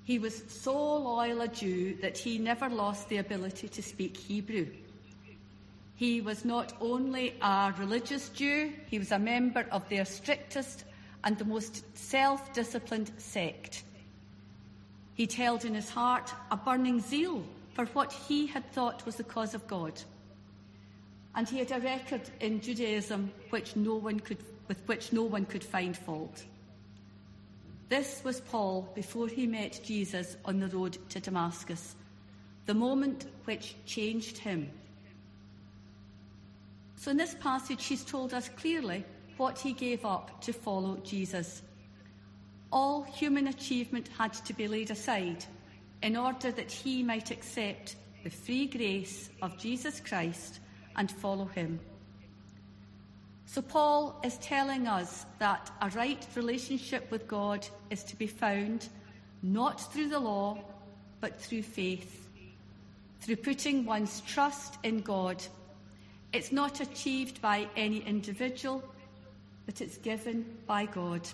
He 0.04 0.18
was 0.18 0.42
so 0.48 0.96
loyal 0.96 1.42
a 1.42 1.48
Jew 1.48 1.96
that 2.02 2.18
he 2.18 2.38
never 2.38 2.68
lost 2.68 3.08
the 3.08 3.18
ability 3.18 3.68
to 3.68 3.82
speak 3.82 4.16
Hebrew. 4.16 4.66
He 5.94 6.20
was 6.20 6.44
not 6.44 6.72
only 6.80 7.34
a 7.40 7.72
religious 7.78 8.28
Jew, 8.30 8.72
he 8.88 8.98
was 8.98 9.12
a 9.12 9.18
member 9.18 9.66
of 9.70 9.88
their 9.88 10.04
strictest 10.04 10.84
and 11.22 11.38
the 11.38 11.44
most 11.44 11.84
self 11.96 12.52
disciplined 12.52 13.12
sect. 13.18 13.84
He'd 15.14 15.32
held 15.32 15.64
in 15.64 15.74
his 15.74 15.88
heart 15.88 16.32
a 16.50 16.56
burning 16.56 17.00
zeal 17.00 17.44
for 17.74 17.86
what 17.86 18.12
he 18.12 18.46
had 18.46 18.70
thought 18.72 19.06
was 19.06 19.16
the 19.16 19.24
cause 19.24 19.54
of 19.54 19.66
God. 19.68 19.92
And 21.34 21.48
he 21.48 21.58
had 21.58 21.70
a 21.70 21.80
record 21.80 22.22
in 22.40 22.60
Judaism 22.60 23.30
which 23.50 23.76
no 23.76 23.94
one 23.94 24.18
could 24.18 24.42
with 24.72 24.88
which 24.88 25.12
no 25.12 25.22
one 25.22 25.44
could 25.44 25.62
find 25.62 25.94
fault. 25.94 26.42
This 27.90 28.22
was 28.24 28.40
Paul 28.40 28.90
before 28.94 29.28
he 29.28 29.46
met 29.46 29.78
Jesus 29.84 30.38
on 30.46 30.60
the 30.60 30.68
road 30.68 30.96
to 31.10 31.20
Damascus, 31.20 31.94
the 32.64 32.72
moment 32.72 33.26
which 33.44 33.76
changed 33.84 34.38
him. 34.38 34.70
So, 36.96 37.10
in 37.10 37.18
this 37.18 37.34
passage, 37.34 37.84
he's 37.84 38.02
told 38.02 38.32
us 38.32 38.48
clearly 38.48 39.04
what 39.36 39.58
he 39.58 39.74
gave 39.74 40.06
up 40.06 40.40
to 40.40 40.54
follow 40.54 40.96
Jesus. 41.04 41.60
All 42.72 43.02
human 43.02 43.48
achievement 43.48 44.08
had 44.16 44.32
to 44.32 44.54
be 44.54 44.68
laid 44.68 44.90
aside 44.90 45.44
in 46.02 46.16
order 46.16 46.50
that 46.50 46.72
he 46.72 47.02
might 47.02 47.30
accept 47.30 47.96
the 48.24 48.30
free 48.30 48.68
grace 48.68 49.28
of 49.42 49.58
Jesus 49.58 50.00
Christ 50.00 50.60
and 50.96 51.10
follow 51.10 51.44
him. 51.44 51.78
So, 53.52 53.60
Paul 53.60 54.18
is 54.24 54.38
telling 54.38 54.86
us 54.86 55.26
that 55.38 55.70
a 55.82 55.90
right 55.90 56.26
relationship 56.34 57.10
with 57.10 57.28
God 57.28 57.66
is 57.90 58.02
to 58.04 58.16
be 58.16 58.26
found 58.26 58.88
not 59.42 59.92
through 59.92 60.08
the 60.08 60.18
law, 60.18 60.56
but 61.20 61.38
through 61.38 61.60
faith. 61.60 62.30
through 63.20 63.36
putting 63.36 63.84
one's 63.84 64.22
trust 64.22 64.78
in 64.84 65.02
God. 65.02 65.44
It's 66.32 66.50
not 66.50 66.80
achieved 66.80 67.42
by 67.42 67.68
any 67.76 67.98
individual, 67.98 68.82
but 69.66 69.82
it's 69.82 69.98
given 69.98 70.46
by 70.66 70.86
God. 70.86 71.28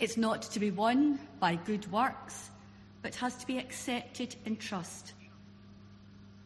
It's 0.00 0.16
not 0.16 0.40
to 0.40 0.58
be 0.58 0.70
won 0.70 1.18
by 1.38 1.56
good 1.56 1.86
works, 1.92 2.48
but 3.02 3.14
has 3.16 3.36
to 3.36 3.46
be 3.46 3.58
accepted 3.58 4.36
in 4.46 4.56
trust. 4.56 5.12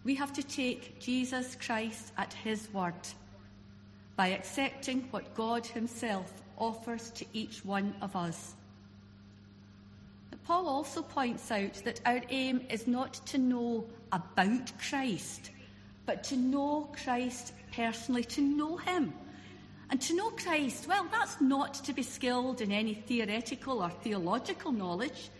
We 0.03 0.17
have 0.17 0.33
to 0.33 0.43
take 0.43 0.99
Jesus 0.99 1.57
Christ 1.65 2.13
at 2.19 2.33
his 2.33 2.69
word 2.75 3.07
by 4.17 4.29
accepting 4.29 5.07
what 5.11 5.35
God 5.35 5.67
himself 5.67 6.43
offers 6.59 7.11
to 7.11 7.27
each 7.33 7.65
one 7.65 7.95
of 8.01 8.17
us. 8.17 8.55
Paul 10.47 10.69
also 10.69 11.03
points 11.03 11.51
out 11.51 11.75
that 11.85 12.01
our 12.07 12.23
aim 12.31 12.63
is 12.71 12.87
not 12.87 13.15
to 13.27 13.39
know 13.39 13.85
about 14.13 14.73
Christ, 14.79 15.51
but 16.07 16.23
to 16.25 16.37
know 16.37 16.89
Christ 17.03 17.53
personally, 17.73 18.25
to 18.25 18.41
know 18.41 18.77
him. 18.77 19.13
And 19.91 20.01
to 20.03 20.15
know 20.17 20.31
Christ, 20.31 20.87
well, 20.89 21.07
that's 21.11 21.41
not 21.41 21.75
to 21.75 21.93
be 21.93 22.03
skilled 22.03 22.61
in 22.61 22.71
any 22.73 22.95
theoretical 22.95 23.83
or 23.83 23.91
theological 23.91 24.73
knowledge. 24.73 25.31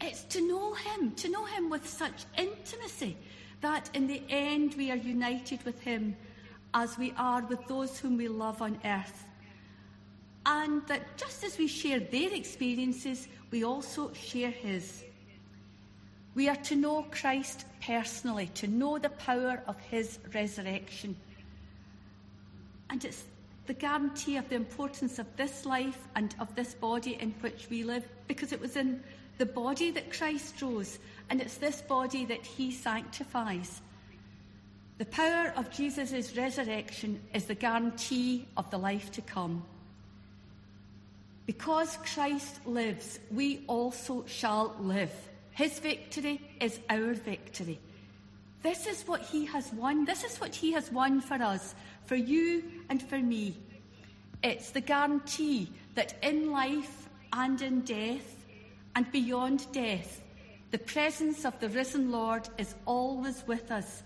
It's 0.00 0.22
to 0.24 0.46
know 0.46 0.74
him, 0.74 1.12
to 1.16 1.28
know 1.28 1.44
him 1.44 1.68
with 1.68 1.88
such 1.88 2.24
intimacy 2.38 3.16
that 3.60 3.90
in 3.94 4.06
the 4.06 4.22
end 4.28 4.74
we 4.74 4.90
are 4.90 4.96
united 4.96 5.62
with 5.64 5.80
him 5.80 6.16
as 6.72 6.96
we 6.98 7.12
are 7.16 7.42
with 7.42 7.66
those 7.66 7.98
whom 7.98 8.16
we 8.16 8.28
love 8.28 8.62
on 8.62 8.78
earth. 8.84 9.24
And 10.46 10.86
that 10.86 11.16
just 11.16 11.44
as 11.44 11.58
we 11.58 11.66
share 11.66 12.00
their 12.00 12.32
experiences, 12.32 13.28
we 13.50 13.64
also 13.64 14.12
share 14.12 14.50
his. 14.50 15.04
We 16.34 16.48
are 16.48 16.56
to 16.56 16.76
know 16.76 17.06
Christ 17.10 17.64
personally, 17.84 18.50
to 18.54 18.66
know 18.66 18.98
the 18.98 19.10
power 19.10 19.62
of 19.66 19.78
his 19.80 20.18
resurrection. 20.34 21.16
And 22.88 23.04
it's 23.04 23.24
the 23.66 23.74
guarantee 23.74 24.36
of 24.36 24.48
the 24.48 24.56
importance 24.56 25.18
of 25.18 25.26
this 25.36 25.66
life 25.66 25.98
and 26.14 26.34
of 26.40 26.54
this 26.54 26.74
body 26.74 27.16
in 27.20 27.34
which 27.40 27.68
we 27.70 27.82
live, 27.84 28.08
because 28.26 28.52
it 28.52 28.60
was 28.60 28.76
in 28.76 29.02
the 29.38 29.46
body 29.46 29.90
that 29.90 30.12
Christ 30.12 30.60
rose, 30.60 30.98
and 31.28 31.40
it's 31.40 31.56
this 31.56 31.80
body 31.82 32.24
that 32.26 32.44
he 32.44 32.72
sanctifies. 32.72 33.80
The 35.00 35.06
power 35.06 35.54
of 35.56 35.70
Jesus' 35.70 36.36
resurrection 36.36 37.22
is 37.32 37.46
the 37.46 37.54
guarantee 37.54 38.46
of 38.54 38.70
the 38.70 38.76
life 38.76 39.10
to 39.12 39.22
come. 39.22 39.64
Because 41.46 41.96
Christ 42.04 42.66
lives, 42.66 43.18
we 43.30 43.64
also 43.66 44.26
shall 44.26 44.76
live. 44.78 45.10
His 45.52 45.78
victory 45.78 46.42
is 46.60 46.78
our 46.90 47.14
victory. 47.14 47.80
This 48.62 48.86
is 48.86 49.08
what 49.08 49.22
he 49.22 49.46
has 49.46 49.72
won. 49.72 50.04
This 50.04 50.22
is 50.22 50.38
what 50.38 50.54
he 50.54 50.72
has 50.72 50.92
won 50.92 51.22
for 51.22 51.42
us, 51.42 51.74
for 52.04 52.16
you 52.16 52.62
and 52.90 53.02
for 53.02 53.18
me. 53.18 53.56
It's 54.44 54.68
the 54.68 54.82
guarantee 54.82 55.72
that 55.94 56.14
in 56.22 56.50
life 56.50 57.08
and 57.32 57.62
in 57.62 57.80
death 57.80 58.44
and 58.94 59.10
beyond 59.10 59.66
death, 59.72 60.22
the 60.72 60.78
presence 60.78 61.46
of 61.46 61.58
the 61.58 61.70
risen 61.70 62.12
Lord 62.12 62.50
is 62.58 62.74
always 62.84 63.42
with 63.46 63.70
us. 63.70 64.02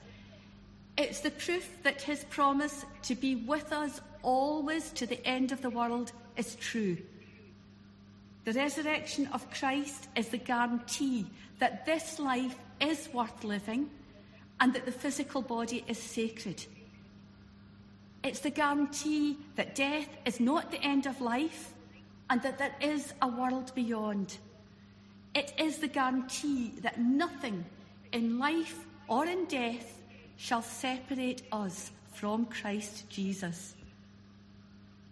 It's 0.97 1.21
the 1.21 1.31
proof 1.31 1.69
that 1.83 2.03
his 2.03 2.25
promise 2.25 2.85
to 3.03 3.15
be 3.15 3.35
with 3.35 3.73
us 3.73 4.01
always 4.23 4.91
to 4.93 5.07
the 5.07 5.25
end 5.27 5.51
of 5.51 5.61
the 5.61 5.71
world 5.71 6.13
is 6.37 6.55
true. 6.57 6.97
The 8.45 8.53
resurrection 8.53 9.27
of 9.33 9.51
Christ 9.51 10.09
is 10.17 10.29
the 10.29 10.39
guarantee 10.39 11.27
that 11.59 11.87
this 11.87 12.19
life 12.19 12.57
is 12.81 13.09
worth 13.13 13.43
living 13.43 13.91
and 14.61 14.73
that 14.75 14.85
the 14.85 14.93
physical 14.93 15.43
body 15.43 15.85
is 15.89 15.99
sacred. 15.99 16.65
It's 18.23 18.41
the 18.41 18.51
guarantee 18.51 19.37
that 19.57 19.75
death 19.75 20.09
is 20.25 20.41
not 20.41 20.71
the 20.71 20.83
end 20.83 21.07
of 21.07 21.21
life 21.21 21.73
and 22.31 22.41
that 22.43 22.59
there 22.59 22.75
is 22.81 23.13
a 23.21 23.29
world 23.29 23.73
beyond. 23.75 24.39
It 25.35 25.53
is 25.59 25.79
the 25.79 25.89
guarantee 25.89 26.73
that 26.83 27.01
nothing 27.01 27.65
in 28.13 28.39
life 28.39 28.87
or 29.09 29.27
in 29.27 29.47
death 29.47 30.03
shall 30.37 30.63
separate 30.63 31.43
us 31.53 31.91
from 32.13 32.47
Christ 32.47 33.09
Jesus. 33.09 33.75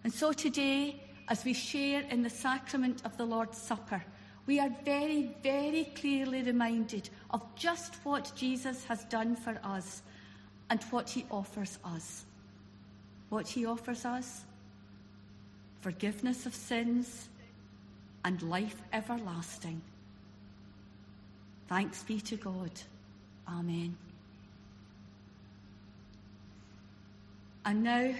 And 0.03 0.13
so 0.13 0.33
today, 0.33 1.01
as 1.29 1.45
we 1.45 1.53
share 1.53 2.01
in 2.09 2.23
the 2.23 2.29
sacrament 2.29 3.01
of 3.05 3.17
the 3.17 3.25
Lord's 3.25 3.57
Supper, 3.57 4.03
we 4.45 4.59
are 4.59 4.71
very, 4.83 5.35
very 5.41 5.85
clearly 5.95 6.43
reminded 6.43 7.09
of 7.31 7.43
just 7.55 7.95
what 8.03 8.31
Jesus 8.35 8.83
has 8.85 9.05
done 9.05 9.35
for 9.35 9.57
us 9.63 10.01
and 10.69 10.83
what 10.91 11.09
he 11.09 11.25
offers 11.31 11.79
us. 11.85 12.25
What 13.29 13.47
he 13.47 13.65
offers 13.65 14.05
us? 14.05 14.41
Forgiveness 15.79 16.45
of 16.45 16.53
sins 16.53 17.29
and 18.25 18.41
life 18.41 18.81
everlasting. 18.91 19.81
Thanks 21.67 22.03
be 22.03 22.19
to 22.21 22.35
God. 22.35 22.71
Amen. 23.47 23.97
And 27.65 27.83
now, 27.83 28.13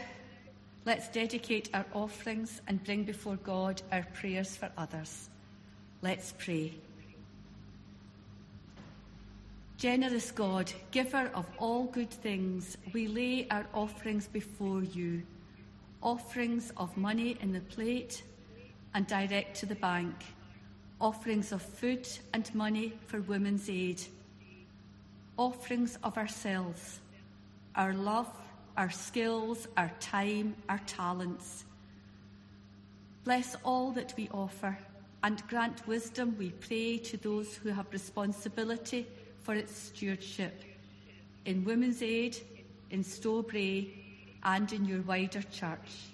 Let's 0.85 1.07
dedicate 1.07 1.69
our 1.73 1.85
offerings 1.93 2.61
and 2.67 2.83
bring 2.83 3.05
before 3.05 3.37
God 3.37 3.81
our 3.89 4.05
prayers 4.13 4.57
for 4.57 4.69
others. 4.77 5.29
Let's 6.01 6.33
pray. 6.37 6.73
Generous 9.77 10.31
God, 10.31 10.71
giver 10.91 11.31
of 11.33 11.49
all 11.57 11.85
good 11.85 12.11
things, 12.11 12.77
we 12.93 13.07
lay 13.07 13.47
our 13.49 13.65
offerings 13.73 14.27
before 14.27 14.83
you. 14.83 15.23
Offerings 16.01 16.73
of 16.75 16.95
money 16.97 17.37
in 17.39 17.53
the 17.53 17.61
plate 17.61 18.23
and 18.93 19.07
direct 19.07 19.55
to 19.61 19.65
the 19.65 19.75
bank. 19.75 20.15
Offerings 20.99 21.53
of 21.53 21.61
food 21.61 22.07
and 22.33 22.53
money 22.53 22.93
for 23.07 23.21
women's 23.21 23.69
aid. 23.69 24.01
Offerings 25.37 25.97
of 26.03 26.17
ourselves, 26.17 26.99
our 27.75 27.93
love, 27.93 28.29
our 28.77 28.89
skills, 28.89 29.67
our 29.77 29.91
time, 29.99 30.55
our 30.69 30.81
talents. 30.85 31.65
Bless 33.23 33.55
all 33.63 33.91
that 33.91 34.13
we 34.17 34.29
offer 34.33 34.77
and 35.23 35.41
grant 35.47 35.87
wisdom, 35.87 36.35
we 36.37 36.49
pray, 36.49 36.97
to 36.97 37.17
those 37.17 37.55
who 37.55 37.69
have 37.69 37.85
responsibility 37.91 39.07
for 39.41 39.55
its 39.55 39.73
stewardship 39.73 40.61
in 41.45 41.63
Women's 41.63 42.01
Aid, 42.01 42.37
in 42.91 43.03
Stowbray, 43.03 43.87
and 44.43 44.71
in 44.73 44.83
your 44.85 45.01
wider 45.01 45.41
church. 45.43 46.07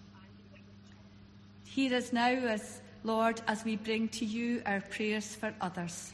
Hear 1.65 1.95
us 1.95 2.13
now, 2.13 2.29
as 2.29 2.81
Lord, 3.03 3.41
as 3.47 3.65
we 3.65 3.77
bring 3.77 4.09
to 4.09 4.25
you 4.25 4.61
our 4.65 4.81
prayers 4.81 5.35
for 5.35 5.53
others. 5.61 6.13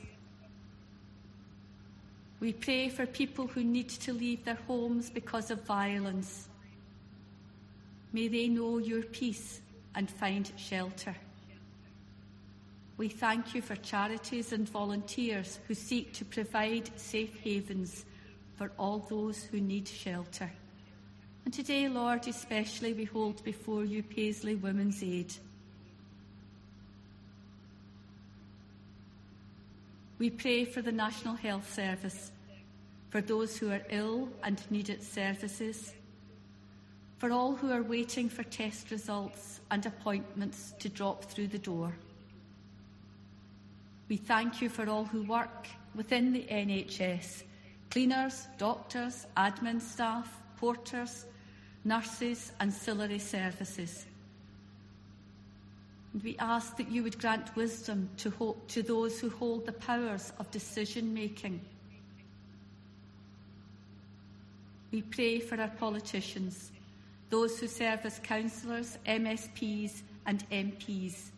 We 2.40 2.54
pray 2.54 2.90
for 2.90 3.06
people 3.06 3.48
who 3.48 3.64
need 3.64 3.90
to 3.90 4.14
leave 4.14 4.44
their 4.44 4.60
homes 4.68 5.10
because 5.10 5.52
of 5.52 5.64
violence. 5.64 6.48
May 8.12 8.28
they 8.28 8.48
know 8.48 8.78
your 8.78 9.04
peace 9.04 9.62
and 9.96 10.10
find 10.10 10.52
shelter. 10.58 11.16
We 12.98 13.10
thank 13.10 13.54
you 13.54 13.62
for 13.62 13.76
charities 13.76 14.54
and 14.54 14.70
volunteers 14.70 15.60
who 15.68 15.74
seek 15.74 16.14
to 16.14 16.26
provide 16.26 16.90
safe 16.98 17.36
havens 17.44 18.06
for 18.56 18.72
all 18.80 19.00
those 19.10 19.44
who 19.44 19.60
need 19.60 19.88
shelter. 19.88 20.50
And 21.44 21.54
today, 21.54 21.90
Lord, 21.90 22.28
especially 22.28 22.94
we 22.94 23.04
hold 23.04 23.44
before 23.44 23.84
you 23.84 24.02
Paisley 24.02 24.56
Women's 24.56 25.04
Aid. 25.04 25.34
We 30.18 30.30
pray 30.30 30.64
for 30.64 30.82
the 30.82 30.94
National 30.94 31.36
Health 31.36 31.74
Service, 31.74 32.32
for 33.10 33.20
those 33.20 33.58
who 33.58 33.70
are 33.70 33.82
ill 33.90 34.30
and 34.44 34.62
need 34.70 34.90
its 34.90 35.06
services, 35.06 35.94
for 37.18 37.32
all 37.32 37.56
who 37.56 37.70
are 37.72 37.84
waiting 37.84 38.30
for 38.30 38.44
test 38.44 38.92
results 38.92 39.60
and 39.72 39.86
appointments 39.86 40.74
to 40.80 40.88
drop 40.88 41.26
through 41.26 41.48
the 41.48 41.58
door. 41.58 41.94
We 44.08 44.16
thank 44.16 44.62
you 44.62 44.70
for 44.70 44.88
all 44.88 45.04
who 45.04 45.24
work 45.24 45.68
within 45.96 46.32
the 46.32 46.44
NHS 46.44 47.44
cleaners, 47.92 48.48
doctors, 48.58 49.26
admin 49.38 49.82
staff, 49.82 50.30
porters, 50.58 51.26
nurses, 51.84 52.52
ancillary 52.60 53.20
services. 53.20 54.06
We 56.24 56.38
ask 56.38 56.78
that 56.78 56.90
you 56.90 57.04
would 57.04 57.20
grant 57.20 57.56
wisdom 57.56 58.10
to, 58.18 58.56
to 58.70 58.82
those 58.82 59.20
who 59.20 59.30
hold 59.30 59.66
the 59.66 59.74
powers 59.74 60.32
of 60.40 60.50
decision 60.50 61.14
making. 61.14 61.60
We 64.92 65.02
pray 65.02 65.40
for 65.40 65.60
our 65.60 65.68
politicians, 65.68 66.72
those 67.30 67.60
who 67.60 67.68
serve 67.68 68.06
as 68.06 68.20
councillors, 68.20 68.98
MSPs, 69.06 70.04
and 70.26 70.50
MPs. 70.50 71.32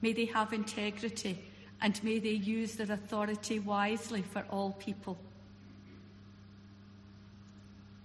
May 0.00 0.14
they 0.14 0.24
have 0.26 0.52
integrity 0.54 1.38
and 1.82 2.02
may 2.02 2.18
they 2.18 2.30
use 2.30 2.76
their 2.76 2.90
authority 2.90 3.58
wisely 3.58 4.22
for 4.22 4.44
all 4.50 4.72
people. 4.72 5.18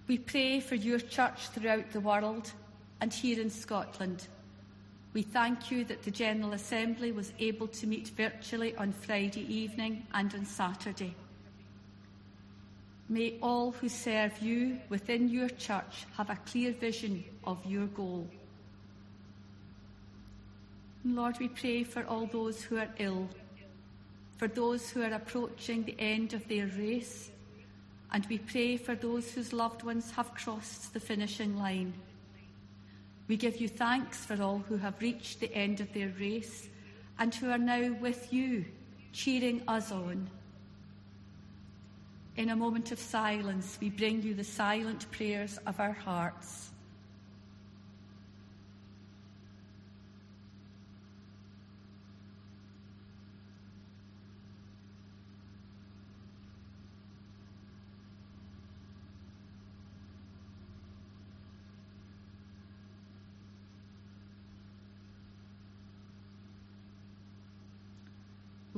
We 0.06 0.18
pray 0.18 0.60
for 0.60 0.74
your 0.74 0.98
church 0.98 1.48
throughout 1.48 1.92
the 1.92 2.00
world 2.00 2.52
and 3.00 3.12
here 3.12 3.40
in 3.40 3.48
Scotland. 3.48 4.26
We 5.14 5.22
thank 5.22 5.70
you 5.70 5.84
that 5.84 6.02
the 6.02 6.10
General 6.10 6.54
Assembly 6.54 7.12
was 7.12 7.34
able 7.38 7.68
to 7.68 7.86
meet 7.86 8.08
virtually 8.08 8.74
on 8.76 8.92
Friday 8.92 9.42
evening 9.52 10.06
and 10.14 10.32
on 10.34 10.46
Saturday. 10.46 11.14
May 13.10 13.38
all 13.42 13.72
who 13.72 13.90
serve 13.90 14.38
you 14.38 14.78
within 14.88 15.28
your 15.28 15.50
church 15.50 16.06
have 16.16 16.30
a 16.30 16.38
clear 16.46 16.72
vision 16.72 17.24
of 17.44 17.64
your 17.66 17.86
goal. 17.88 18.26
Lord, 21.04 21.38
we 21.38 21.48
pray 21.48 21.84
for 21.84 22.06
all 22.06 22.24
those 22.26 22.62
who 22.62 22.78
are 22.78 22.88
ill, 22.98 23.28
for 24.38 24.48
those 24.48 24.88
who 24.88 25.02
are 25.02 25.12
approaching 25.12 25.84
the 25.84 25.96
end 25.98 26.32
of 26.32 26.48
their 26.48 26.68
race, 26.78 27.30
and 28.12 28.24
we 28.30 28.38
pray 28.38 28.78
for 28.78 28.94
those 28.94 29.30
whose 29.32 29.52
loved 29.52 29.82
ones 29.82 30.10
have 30.12 30.32
crossed 30.34 30.94
the 30.94 31.00
finishing 31.00 31.58
line. 31.58 31.92
We 33.28 33.36
give 33.36 33.58
you 33.58 33.68
thanks 33.68 34.24
for 34.24 34.40
all 34.42 34.58
who 34.58 34.76
have 34.76 35.00
reached 35.00 35.40
the 35.40 35.54
end 35.54 35.80
of 35.80 35.92
their 35.92 36.12
race 36.18 36.68
and 37.18 37.34
who 37.34 37.50
are 37.50 37.58
now 37.58 37.92
with 38.00 38.32
you, 38.32 38.64
cheering 39.12 39.62
us 39.68 39.92
on. 39.92 40.28
In 42.36 42.50
a 42.50 42.56
moment 42.56 42.90
of 42.92 42.98
silence, 42.98 43.78
we 43.80 43.90
bring 43.90 44.22
you 44.22 44.34
the 44.34 44.44
silent 44.44 45.10
prayers 45.12 45.58
of 45.66 45.78
our 45.78 45.92
hearts. 45.92 46.71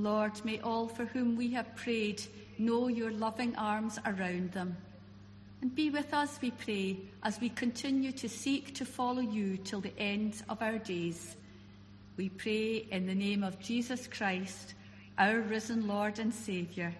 Lord, 0.04 0.44
may 0.44 0.60
all 0.60 0.86
for 0.86 1.06
whom 1.06 1.34
we 1.34 1.50
have 1.52 1.74
prayed 1.76 2.22
know 2.58 2.88
your 2.88 3.10
loving 3.10 3.56
arms 3.56 3.98
around 4.04 4.52
them. 4.52 4.76
And 5.62 5.74
be 5.74 5.88
with 5.88 6.12
us, 6.12 6.38
we 6.42 6.50
pray, 6.50 6.98
as 7.22 7.40
we 7.40 7.48
continue 7.48 8.12
to 8.12 8.28
seek 8.28 8.74
to 8.74 8.84
follow 8.84 9.22
you 9.22 9.56
till 9.56 9.80
the 9.80 9.98
end 9.98 10.42
of 10.50 10.60
our 10.60 10.76
days. 10.76 11.36
We 12.18 12.28
pray 12.28 12.86
in 12.90 13.06
the 13.06 13.14
name 13.14 13.42
of 13.42 13.58
Jesus 13.60 14.06
Christ, 14.06 14.74
our 15.16 15.40
risen 15.40 15.88
Lord 15.88 16.18
and 16.18 16.34
Saviour. 16.34 16.92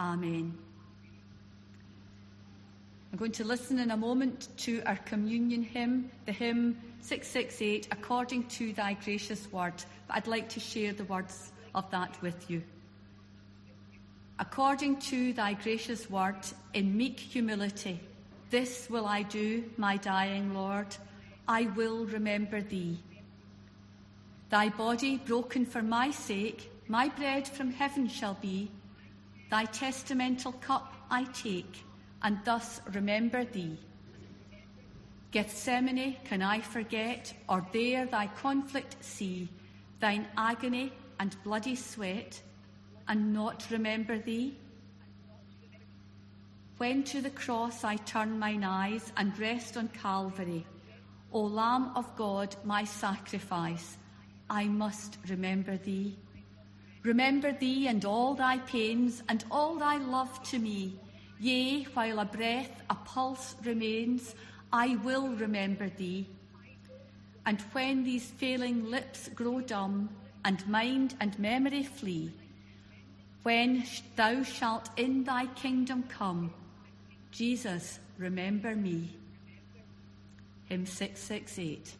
Amen. 0.00 0.56
I'm 3.12 3.18
going 3.18 3.32
to 3.32 3.44
listen 3.44 3.78
in 3.78 3.90
a 3.90 3.96
moment 3.96 4.48
to 4.58 4.82
our 4.86 4.96
communion 4.96 5.62
hymn, 5.62 6.10
the 6.24 6.32
hymn 6.32 6.78
668, 7.02 7.88
According 7.92 8.44
to 8.44 8.72
Thy 8.72 8.94
Gracious 8.94 9.52
Word. 9.52 9.74
But 10.06 10.16
I'd 10.16 10.26
like 10.26 10.48
to 10.50 10.60
share 10.60 10.94
the 10.94 11.04
words 11.04 11.52
of 11.74 11.90
that 11.90 12.20
with 12.22 12.50
you. 12.50 12.62
According 14.38 15.00
to 15.00 15.32
thy 15.32 15.54
gracious 15.54 16.08
word, 16.08 16.38
in 16.72 16.96
meek 16.96 17.18
humility, 17.18 18.00
this 18.50 18.88
will 18.88 19.06
I 19.06 19.22
do, 19.22 19.64
my 19.76 19.96
dying 19.96 20.54
Lord, 20.54 20.96
I 21.46 21.62
will 21.76 22.06
remember 22.06 22.60
thee. 22.60 22.98
Thy 24.48 24.68
body 24.68 25.18
broken 25.18 25.66
for 25.66 25.82
my 25.82 26.10
sake, 26.10 26.70
my 26.86 27.08
bread 27.08 27.46
from 27.48 27.72
heaven 27.72 28.08
shall 28.08 28.38
be. 28.40 28.70
Thy 29.50 29.66
testamental 29.66 30.58
cup 30.60 30.94
I 31.10 31.24
take, 31.24 31.84
and 32.22 32.38
thus 32.44 32.80
remember 32.92 33.44
thee. 33.44 33.76
Gethsemane 35.30 36.16
can 36.24 36.42
I 36.42 36.60
forget, 36.60 37.34
or 37.48 37.66
there 37.72 38.06
thy 38.06 38.28
conflict 38.28 38.96
see, 39.00 39.48
thine 40.00 40.26
agony 40.36 40.92
and 41.20 41.36
bloody 41.44 41.74
sweat, 41.74 42.40
and 43.08 43.32
not 43.32 43.66
remember 43.70 44.18
thee? 44.18 44.56
When 46.78 47.02
to 47.04 47.20
the 47.20 47.30
cross 47.30 47.82
I 47.82 47.96
turn 47.96 48.38
mine 48.38 48.62
eyes 48.62 49.12
and 49.16 49.36
rest 49.38 49.76
on 49.76 49.88
Calvary, 49.88 50.64
O 51.32 51.42
Lamb 51.42 51.90
of 51.96 52.14
God, 52.16 52.54
my 52.64 52.84
sacrifice, 52.84 53.96
I 54.48 54.64
must 54.64 55.18
remember 55.28 55.76
thee. 55.76 56.16
Remember 57.02 57.52
thee 57.52 57.86
and 57.86 58.04
all 58.04 58.34
thy 58.34 58.58
pains 58.58 59.22
and 59.28 59.44
all 59.50 59.76
thy 59.76 59.96
love 59.96 60.42
to 60.50 60.58
me. 60.58 60.98
Yea, 61.40 61.84
while 61.94 62.18
a 62.20 62.24
breath, 62.24 62.82
a 62.90 62.94
pulse 62.94 63.54
remains, 63.64 64.34
I 64.72 64.96
will 64.96 65.28
remember 65.28 65.88
thee. 65.88 66.26
And 67.46 67.60
when 67.72 68.04
these 68.04 68.30
failing 68.30 68.90
lips 68.90 69.28
grow 69.34 69.60
dumb, 69.60 70.10
and 70.48 70.66
mind 70.66 71.14
and 71.20 71.38
memory 71.38 71.82
flee, 71.82 72.32
when 73.42 73.84
thou 74.16 74.42
shalt 74.42 74.88
in 74.96 75.22
thy 75.22 75.44
kingdom 75.44 76.02
come, 76.04 76.50
Jesus, 77.30 77.98
remember 78.16 78.74
me. 78.74 79.10
Hymn 80.70 80.86
668. 80.86 81.92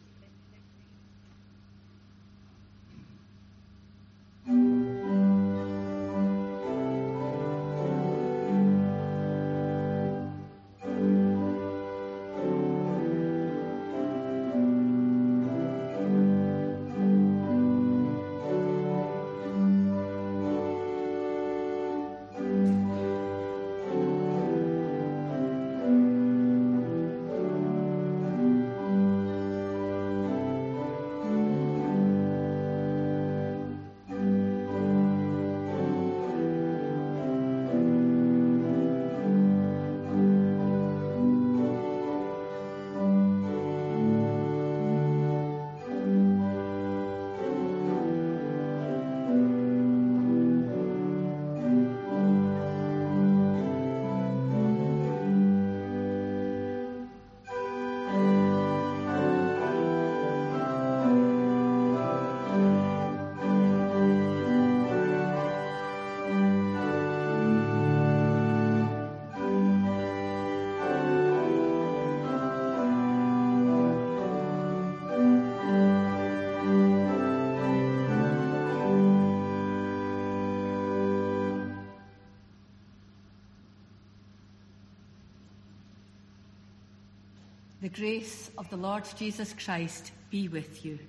The 87.89 88.01
grace 88.01 88.51
of 88.55 88.69
the 88.69 88.77
Lord 88.77 89.03
Jesus 89.17 89.55
Christ 89.63 90.11
be 90.29 90.47
with 90.47 90.85
you. 90.85 90.99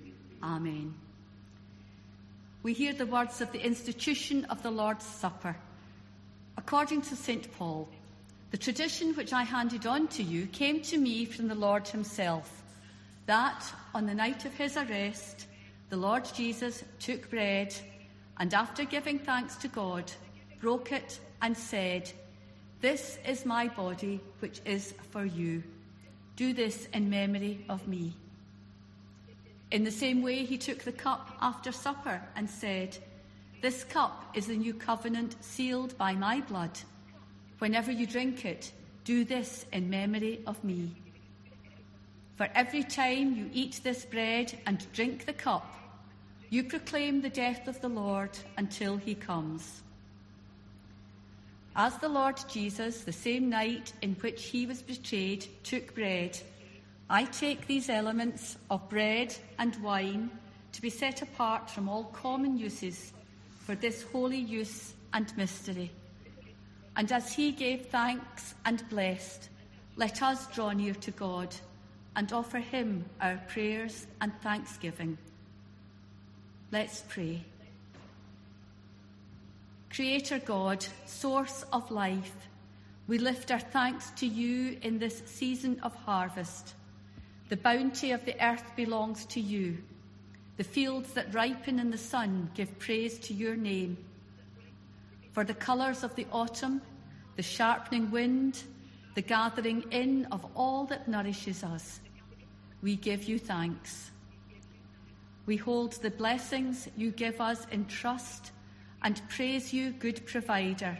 Amen. 0.41 0.95
We 2.63 2.73
hear 2.73 2.91
the 2.91 3.05
words 3.05 3.39
of 3.39 3.51
the 3.51 3.63
institution 3.63 4.45
of 4.45 4.63
the 4.63 4.71
Lord's 4.71 5.05
Supper. 5.05 5.55
According 6.57 7.03
to 7.03 7.15
St. 7.15 7.51
Paul, 7.53 7.87
the 8.49 8.57
tradition 8.57 9.13
which 9.13 9.31
I 9.31 9.43
handed 9.43 9.85
on 9.85 10.07
to 10.07 10.23
you 10.23 10.47
came 10.47 10.81
to 10.83 10.97
me 10.97 11.25
from 11.25 11.49
the 11.49 11.53
Lord 11.53 11.87
Himself, 11.87 12.63
that 13.27 13.63
on 13.93 14.07
the 14.07 14.15
night 14.15 14.45
of 14.45 14.53
His 14.55 14.75
arrest, 14.75 15.45
the 15.89 15.97
Lord 15.97 16.27
Jesus 16.33 16.83
took 16.99 17.29
bread 17.29 17.75
and 18.39 18.51
after 18.55 18.85
giving 18.85 19.19
thanks 19.19 19.55
to 19.57 19.67
God, 19.67 20.11
broke 20.59 20.91
it 20.91 21.19
and 21.43 21.55
said, 21.55 22.11
This 22.79 23.19
is 23.23 23.45
my 23.45 23.67
body 23.67 24.19
which 24.39 24.61
is 24.65 24.95
for 25.11 25.25
you. 25.25 25.61
Do 26.35 26.53
this 26.53 26.87
in 26.93 27.09
memory 27.09 27.65
of 27.69 27.87
me. 27.87 28.13
In 29.71 29.83
the 29.83 29.91
same 29.91 30.21
way, 30.21 30.43
he 30.43 30.57
took 30.57 30.79
the 30.79 30.91
cup 30.91 31.37
after 31.41 31.71
supper 31.71 32.21
and 32.35 32.49
said, 32.49 32.97
This 33.61 33.83
cup 33.85 34.31
is 34.33 34.47
the 34.47 34.57
new 34.57 34.73
covenant 34.73 35.35
sealed 35.41 35.97
by 35.97 36.13
my 36.13 36.41
blood. 36.41 36.77
Whenever 37.59 37.91
you 37.91 38.05
drink 38.05 38.43
it, 38.43 38.71
do 39.05 39.23
this 39.23 39.65
in 39.71 39.89
memory 39.89 40.41
of 40.45 40.61
me. 40.63 40.91
For 42.35 42.49
every 42.55 42.83
time 42.83 43.35
you 43.35 43.49
eat 43.53 43.81
this 43.83 44.03
bread 44.03 44.57
and 44.65 44.85
drink 44.93 45.25
the 45.25 45.33
cup, 45.33 45.75
you 46.49 46.63
proclaim 46.63 47.21
the 47.21 47.29
death 47.29 47.67
of 47.67 47.79
the 47.81 47.87
Lord 47.87 48.37
until 48.57 48.97
he 48.97 49.15
comes. 49.15 49.83
As 51.75 51.97
the 51.97 52.09
Lord 52.09 52.37
Jesus, 52.49 53.03
the 53.03 53.13
same 53.13 53.49
night 53.49 53.93
in 54.01 54.15
which 54.15 54.45
he 54.45 54.65
was 54.65 54.81
betrayed, 54.81 55.45
took 55.63 55.95
bread, 55.95 56.37
I 57.09 57.25
take 57.25 57.65
these 57.67 57.89
elements 57.89 58.57
of 58.69 58.89
bread 58.89 59.35
and 59.57 59.75
wine 59.83 60.31
to 60.73 60.81
be 60.81 60.89
set 60.89 61.21
apart 61.21 61.69
from 61.69 61.87
all 61.87 62.05
common 62.05 62.57
uses 62.57 63.13
for 63.59 63.75
this 63.75 64.03
holy 64.11 64.39
use 64.39 64.93
and 65.13 65.35
mystery. 65.37 65.91
And 66.95 67.11
as 67.11 67.33
he 67.33 67.51
gave 67.51 67.85
thanks 67.87 68.53
and 68.65 68.87
blessed, 68.89 69.49
let 69.95 70.21
us 70.21 70.47
draw 70.47 70.71
near 70.71 70.93
to 70.95 71.11
God 71.11 71.55
and 72.15 72.31
offer 72.33 72.59
him 72.59 73.05
our 73.21 73.37
prayers 73.47 74.07
and 74.19 74.33
thanksgiving. 74.41 75.17
Let's 76.71 77.03
pray. 77.07 77.45
Creator 79.93 80.39
God, 80.39 80.85
source 81.05 81.65
of 81.73 81.91
life, 81.91 82.47
we 83.09 83.17
lift 83.17 83.51
our 83.51 83.59
thanks 83.59 84.09
to 84.11 84.25
you 84.25 84.77
in 84.83 84.97
this 84.97 85.21
season 85.25 85.81
of 85.83 85.93
harvest. 85.93 86.75
The 87.49 87.57
bounty 87.57 88.11
of 88.11 88.23
the 88.23 88.41
earth 88.41 88.63
belongs 88.77 89.25
to 89.25 89.41
you. 89.41 89.77
The 90.55 90.63
fields 90.63 91.11
that 91.11 91.33
ripen 91.33 91.77
in 91.77 91.91
the 91.91 91.97
sun 91.97 92.49
give 92.53 92.79
praise 92.79 93.19
to 93.19 93.33
your 93.33 93.57
name. 93.57 93.97
For 95.33 95.43
the 95.43 95.53
colours 95.53 96.03
of 96.03 96.15
the 96.15 96.27
autumn, 96.31 96.81
the 97.35 97.43
sharpening 97.43 98.11
wind, 98.11 98.63
the 99.15 99.21
gathering 99.21 99.83
in 99.91 100.23
of 100.31 100.45
all 100.55 100.85
that 100.85 101.09
nourishes 101.09 101.65
us, 101.65 101.99
we 102.81 102.95
give 102.95 103.25
you 103.25 103.37
thanks. 103.37 104.11
We 105.45 105.57
hold 105.57 105.91
the 105.93 106.11
blessings 106.11 106.87
you 106.95 107.11
give 107.11 107.41
us 107.41 107.67
in 107.71 107.85
trust 107.87 108.53
and 109.03 109.21
praise 109.29 109.73
you, 109.73 109.91
good 109.91 110.25
provider, 110.25 110.97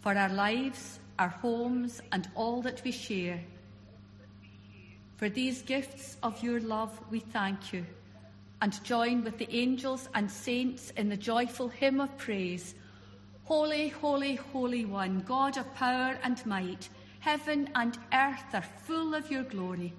for 0.00 0.14
our 0.14 0.28
lives, 0.28 0.98
our 1.18 1.28
homes, 1.28 2.00
and 2.12 2.28
all 2.34 2.62
that 2.62 2.82
we 2.84 2.92
share. 2.92 3.40
For 5.16 5.28
these 5.28 5.62
gifts 5.62 6.16
of 6.22 6.42
your 6.42 6.60
love, 6.60 6.98
we 7.10 7.20
thank 7.20 7.72
you 7.72 7.86
and 8.62 8.82
join 8.84 9.24
with 9.24 9.38
the 9.38 9.54
angels 9.54 10.08
and 10.14 10.30
saints 10.30 10.92
in 10.96 11.08
the 11.08 11.16
joyful 11.16 11.68
hymn 11.68 12.00
of 12.00 12.16
praise. 12.16 12.76
Holy, 13.44 13.88
holy, 13.88 14.36
holy 14.36 14.84
one, 14.84 15.20
God 15.20 15.58
of 15.58 15.74
power 15.74 16.16
and 16.22 16.44
might, 16.46 16.88
heaven 17.18 17.68
and 17.74 17.98
earth 18.14 18.54
are 18.54 18.64
full 18.84 19.14
of 19.14 19.30
your 19.30 19.42
glory. 19.42 19.92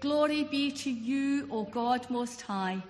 Glory 0.00 0.44
be 0.44 0.70
to 0.70 0.90
you, 0.90 1.48
O 1.50 1.64
God 1.64 2.08
Most 2.10 2.42
High. 2.42 2.82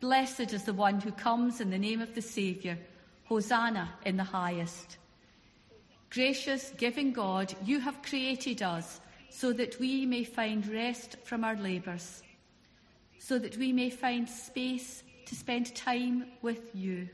Blessed 0.00 0.54
is 0.54 0.64
the 0.64 0.72
one 0.72 0.98
who 0.98 1.12
comes 1.12 1.60
in 1.60 1.70
the 1.70 1.78
name 1.78 2.00
of 2.00 2.14
the 2.14 2.22
Saviour. 2.22 2.78
Hosanna 3.24 3.90
in 4.04 4.16
the 4.16 4.24
highest. 4.24 4.96
Gracious, 6.08 6.72
giving 6.78 7.12
God, 7.12 7.54
you 7.64 7.78
have 7.80 8.02
created 8.02 8.62
us 8.62 9.00
so 9.28 9.52
that 9.52 9.78
we 9.78 10.06
may 10.06 10.24
find 10.24 10.66
rest 10.66 11.16
from 11.22 11.44
our 11.44 11.54
labours, 11.54 12.22
so 13.18 13.38
that 13.38 13.56
we 13.58 13.72
may 13.72 13.90
find 13.90 14.28
space 14.28 15.04
to 15.26 15.36
spend 15.36 15.72
time 15.76 16.26
with 16.42 16.74
you. 16.74 17.08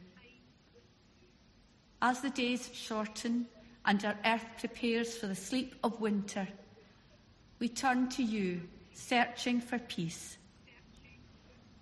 As 2.00 2.20
the 2.20 2.30
days 2.30 2.70
shorten 2.72 3.46
and 3.84 4.02
our 4.04 4.16
earth 4.24 4.46
prepares 4.58 5.16
for 5.16 5.26
the 5.26 5.34
sleep 5.34 5.74
of 5.84 6.00
winter, 6.00 6.48
we 7.58 7.68
turn 7.68 8.08
to 8.10 8.22
you, 8.22 8.62
searching 8.94 9.60
for 9.60 9.78
peace. 9.78 10.38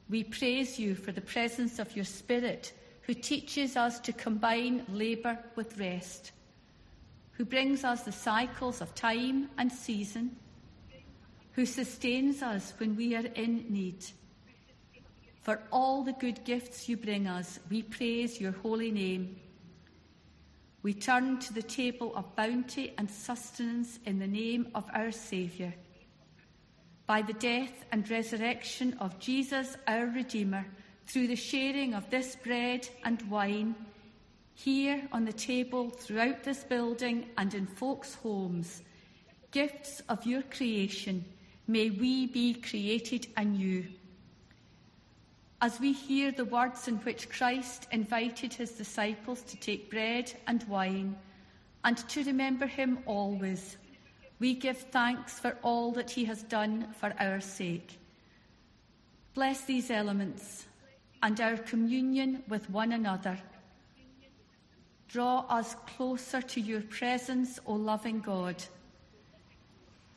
We 0.09 0.25
praise 0.25 0.79
you 0.79 0.95
for 0.95 1.13
the 1.13 1.21
presence 1.21 1.79
of 1.79 1.97
your 1.97 2.05
Spirit, 2.05 2.73
who 3.03 3.15
teaches 3.15 3.77
us 3.77 3.99
to 4.01 4.13
combine 4.13 4.85
labour 4.89 5.39
with 5.57 5.79
rest, 5.79 6.33
who 7.33 7.45
brings 7.45 7.85
us 7.85 8.03
the 8.03 8.13
cycles 8.13 8.81
of 8.81 8.95
time 8.95 9.49
and 9.59 9.73
season, 9.73 10.37
who 11.53 11.67
sustains 11.67 12.43
us 12.43 12.75
when 12.79 12.97
we 12.97 13.15
are 13.15 13.27
in 13.35 13.67
need. 13.71 14.05
For 15.43 15.61
all 15.71 16.03
the 16.03 16.13
good 16.13 16.45
gifts 16.45 16.89
you 16.89 16.97
bring 16.97 17.27
us, 17.27 17.59
we 17.71 17.83
praise 17.83 18.41
your 18.41 18.53
holy 18.53 18.91
name. 18.91 19.37
We 20.83 20.95
turn 20.95 21.39
to 21.41 21.53
the 21.53 21.63
table 21.63 22.15
of 22.15 22.37
bounty 22.37 22.95
and 22.99 23.11
sustenance 23.11 23.99
in 24.05 24.19
the 24.19 24.27
name 24.27 24.69
of 24.75 24.85
our 24.93 25.13
Saviour 25.13 25.73
by 27.07 27.23
the 27.23 27.35
death 27.35 27.85
and 27.93 28.09
resurrection 28.11 28.97
of 29.01 29.19
Jesus, 29.19 29.77
our 29.87 30.07
Redeemer, 30.07 30.65
through 31.07 31.27
the 31.27 31.37
sharing 31.37 31.95
of 31.95 32.09
this 32.11 32.37
bread 32.37 32.89
and 33.05 33.21
wine, 33.31 33.75
here 34.55 35.03
on 35.13 35.25
the 35.25 35.33
table, 35.33 35.91
throughout 35.91 36.45
this 36.45 36.65
building, 36.65 37.27
and 37.37 37.53
in 37.53 37.67
folks' 37.67 38.15
homes, 38.15 38.83
gifts 39.51 40.01
of 40.09 40.25
your 40.25 40.43
creation, 40.43 41.25
may 41.67 41.91
we 41.91 42.27
be 42.27 42.55
created 42.55 43.27
anew. 43.37 43.85
As 45.61 45.81
we 45.81 45.93
hear 45.93 46.31
the 46.31 46.45
words 46.45 46.89
in 46.89 46.97
which 46.99 47.31
Christ 47.31 47.87
invited 47.91 48.53
his 48.53 48.73
disciples 48.73 49.43
to 49.43 49.57
take 49.57 49.91
bread 49.91 50.33
and 50.47 50.63
wine 50.65 51.17
and 51.85 51.97
to 51.97 52.25
remember 52.25 52.67
him 52.67 52.99
always, 53.07 53.77
we 54.39 54.55
give 54.55 54.79
thanks 54.79 55.39
for 55.39 55.57
all 55.63 55.93
that 55.93 56.11
he 56.11 56.25
has 56.25 56.43
done 56.43 56.89
for 56.99 57.15
our 57.19 57.41
sake. 57.41 57.99
Bless 59.35 59.63
these 59.63 59.91
elements 59.91 60.67
and 61.23 61.41
our 61.41 61.57
communion 61.57 62.43
with 62.49 62.69
one 62.71 62.93
another. 62.93 63.39
Draw 65.09 65.47
us 65.49 65.77
closer 65.97 66.43
to 66.43 66.61
your 66.61 66.81
presence, 66.83 67.59
O 67.67 67.75
loving 67.75 68.21
God. 68.21 68.57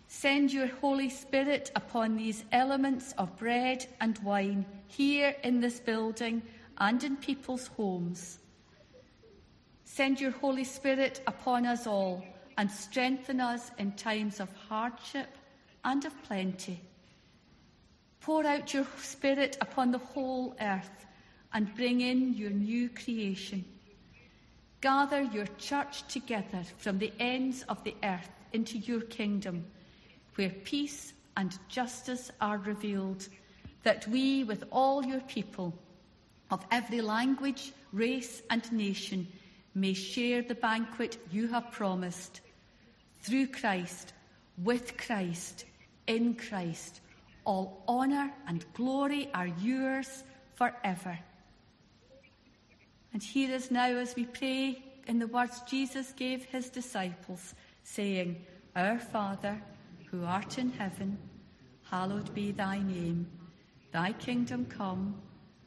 Send 0.07 0.51
your 0.51 0.67
Holy 0.67 1.09
Spirit 1.09 1.71
upon 1.75 2.15
these 2.15 2.43
elements 2.51 3.13
of 3.17 3.37
bread 3.37 3.85
and 4.01 4.17
wine 4.19 4.65
here 4.87 5.35
in 5.43 5.59
this 5.59 5.79
building 5.79 6.41
and 6.77 7.03
in 7.03 7.17
people's 7.17 7.67
homes. 7.67 8.39
Send 9.83 10.19
your 10.19 10.31
Holy 10.31 10.63
Spirit 10.63 11.21
upon 11.27 11.65
us 11.65 11.85
all 11.85 12.23
and 12.57 12.71
strengthen 12.71 13.39
us 13.39 13.71
in 13.77 13.91
times 13.91 14.39
of 14.39 14.49
hardship 14.67 15.27
and 15.85 16.03
of 16.05 16.23
plenty. 16.23 16.81
Pour 18.19 18.45
out 18.45 18.73
your 18.73 18.85
Spirit 18.97 19.57
upon 19.61 19.91
the 19.91 19.99
whole 19.99 20.55
earth 20.59 21.05
and 21.53 21.73
bring 21.75 22.01
in 22.01 22.33
your 22.33 22.49
new 22.49 22.89
creation. 22.89 23.63
Gather 24.81 25.21
your 25.21 25.45
church 25.57 26.05
together 26.07 26.63
from 26.77 26.97
the 26.97 27.13
ends 27.19 27.63
of 27.69 27.83
the 27.83 27.95
earth 28.03 28.29
into 28.53 28.77
your 28.79 29.01
kingdom, 29.01 29.65
where 30.35 30.49
peace 30.49 31.13
and 31.37 31.57
justice 31.69 32.31
are 32.41 32.57
revealed, 32.57 33.27
that 33.83 34.07
we, 34.07 34.43
with 34.43 34.63
all 34.71 35.05
your 35.05 35.21
people 35.21 35.73
of 36.49 36.65
every 36.71 37.01
language, 37.01 37.71
race, 37.93 38.41
and 38.49 38.69
nation, 38.71 39.27
may 39.75 39.93
share 39.93 40.41
the 40.41 40.55
banquet 40.55 41.17
you 41.31 41.47
have 41.47 41.71
promised 41.71 42.41
through 43.21 43.47
Christ, 43.47 44.13
with 44.63 44.97
Christ, 44.97 45.65
in 46.07 46.35
Christ. 46.35 47.01
All 47.45 47.83
honour 47.87 48.31
and 48.47 48.65
glory 48.73 49.29
are 49.33 49.47
yours 49.47 50.23
forever. 50.55 51.17
And 53.13 53.23
hear 53.23 53.55
us 53.55 53.71
now 53.71 53.87
as 53.87 54.15
we 54.15 54.25
pray 54.25 54.83
in 55.07 55.19
the 55.19 55.27
words 55.27 55.61
Jesus 55.67 56.11
gave 56.13 56.45
his 56.45 56.69
disciples, 56.69 57.55
saying, 57.83 58.45
Our 58.75 58.99
Father, 58.99 59.61
who 60.11 60.25
art 60.25 60.57
in 60.57 60.71
heaven, 60.71 61.17
hallowed 61.89 62.33
be 62.33 62.51
thy 62.51 62.79
name. 62.79 63.27
Thy 63.91 64.11
kingdom 64.13 64.65
come, 64.65 65.15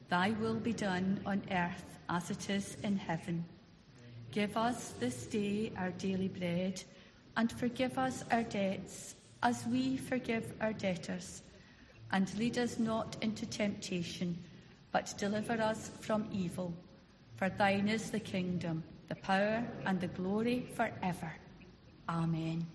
thy 0.09 0.31
will 0.33 0.57
be 0.57 0.73
done 0.73 1.21
on 1.25 1.43
earth 1.51 1.99
as 2.09 2.31
it 2.31 2.51
is 2.51 2.77
in 2.83 2.97
heaven. 2.97 3.45
Give 4.31 4.57
us 4.57 4.95
this 5.01 5.27
day 5.27 5.73
our 5.77 5.91
daily 5.91 6.29
bread 6.29 6.83
and 7.37 7.51
forgive 7.53 7.99
us 7.99 8.25
our 8.31 8.43
debts 8.43 9.15
as 9.43 9.67
we 9.67 9.97
forgive 9.97 10.53
our 10.61 10.73
debtors. 10.73 11.43
And 12.13 12.33
lead 12.37 12.59
us 12.59 12.79
not 12.79 13.17
into 13.23 13.47
temptation, 13.47 14.37
but 14.93 15.15
deliver 15.17 15.61
us 15.61 15.91
from 16.01 16.29
evil. 16.33 16.75
For 17.37 17.49
thine 17.49 17.89
is 17.89 18.11
the 18.11 18.21
kingdom, 18.21 18.83
the 19.09 19.15
power, 19.15 19.65
and 19.87 20.01
the 20.01 20.09
glory 20.09 20.67
forever. 20.75 21.33
Amen. 22.09 22.67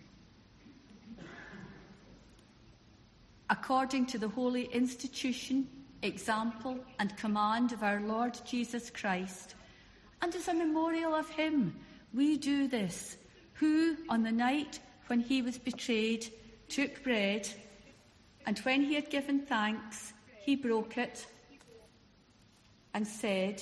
According 3.50 4.08
to 4.08 4.18
the 4.18 4.30
holy 4.30 4.65
institution, 4.65 5.68
example, 6.02 6.80
and 7.00 7.15
command 7.18 7.74
of 7.74 7.84
our 7.84 8.00
Lord 8.00 8.39
Jesus 8.46 8.89
Christ, 8.89 9.56
and 10.22 10.34
as 10.34 10.48
a 10.48 10.54
memorial 10.54 11.13
of 11.13 11.30
him, 11.30 11.76
we 12.13 12.38
do 12.38 12.68
this 12.68 13.18
who, 13.56 13.98
on 14.10 14.24
the 14.24 14.32
night 14.32 14.80
when 15.08 15.20
he 15.20 15.41
was 15.41 15.58
betrayed, 15.58 16.28
took 16.68 17.04
bread, 17.04 17.48
and 18.46 18.58
when 18.60 18.82
he 18.82 18.94
had 18.96 19.10
given 19.10 19.39
thanks, 19.39 20.13
he 20.41 20.56
broke 20.56 20.98
it 20.98 21.26
and 22.94 23.08
said, 23.08 23.62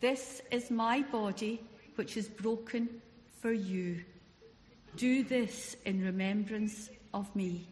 This 0.00 0.40
is 0.50 0.70
my 0.70 1.02
body, 1.02 1.60
which 1.96 2.16
is 2.16 2.28
broken 2.28 2.88
for 3.40 3.52
you. 3.52 4.04
Do 4.96 5.22
this 5.24 5.76
in 5.84 6.04
remembrance 6.04 6.90
of 7.14 7.34
me. 7.34 7.66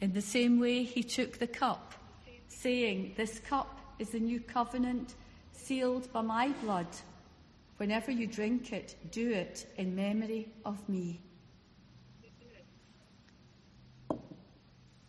In 0.00 0.12
the 0.12 0.20
same 0.20 0.58
way, 0.58 0.82
he 0.82 1.02
took 1.04 1.38
the 1.38 1.46
cup, 1.46 1.94
saying, 2.48 3.14
This 3.16 3.38
cup 3.38 3.78
is 4.00 4.10
the 4.10 4.18
new 4.18 4.40
covenant 4.40 5.14
sealed 5.64 6.12
by 6.12 6.22
my 6.22 6.48
blood. 6.62 6.86
Whenever 7.76 8.10
you 8.10 8.26
drink 8.26 8.72
it, 8.72 8.96
do 9.10 9.30
it 9.30 9.66
in 9.76 9.94
memory 9.94 10.48
of 10.64 10.88
me. 10.88 11.20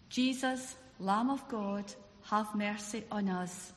Jesus, 0.10 0.76
Lamb 1.00 1.30
of 1.30 1.48
God, 1.50 1.86
have 2.24 2.54
mercy 2.56 3.04
on 3.12 3.30
us. 3.30 3.74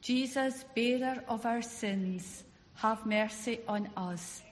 Jesus, 0.00 0.64
bearer 0.74 1.22
of 1.28 1.46
our 1.46 1.62
sins, 1.62 2.44
have 2.74 3.06
mercy 3.06 3.60
on 3.66 3.88
us. 3.96 4.42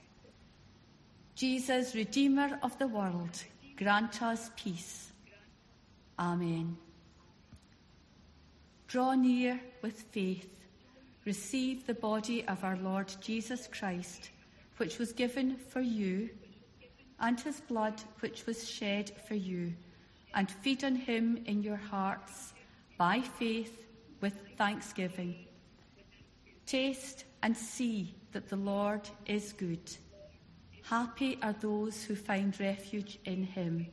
Jesus, 1.35 1.95
Redeemer 1.95 2.59
of 2.63 2.77
the 2.77 2.87
world, 2.87 3.43
grant 3.77 4.21
us 4.21 4.49
peace. 4.55 5.11
Amen. 6.17 6.77
Draw 8.87 9.15
near 9.15 9.59
with 9.81 10.01
faith. 10.01 10.65
Receive 11.25 11.87
the 11.87 11.93
body 11.95 12.45
of 12.47 12.63
our 12.63 12.77
Lord 12.77 13.11
Jesus 13.19 13.67
Christ, 13.67 14.29
which 14.77 14.99
was 14.99 15.11
given 15.11 15.55
for 15.55 15.81
you, 15.81 16.29
and 17.19 17.39
his 17.39 17.61
blood, 17.61 18.01
which 18.19 18.45
was 18.45 18.69
shed 18.69 19.11
for 19.27 19.35
you, 19.35 19.73
and 20.33 20.49
feed 20.49 20.83
on 20.83 20.95
him 20.95 21.41
in 21.45 21.63
your 21.63 21.77
hearts 21.77 22.53
by 22.97 23.21
faith 23.21 23.85
with 24.21 24.33
thanksgiving. 24.57 25.35
Taste 26.65 27.25
and 27.41 27.55
see 27.55 28.13
that 28.31 28.49
the 28.49 28.55
Lord 28.55 29.07
is 29.25 29.53
good. 29.53 29.79
Happy 30.83 31.39
are 31.41 31.53
those 31.53 32.03
who 32.03 32.15
find 32.15 32.59
refuge 32.59 33.17
in 33.25 33.43
him. 33.43 33.87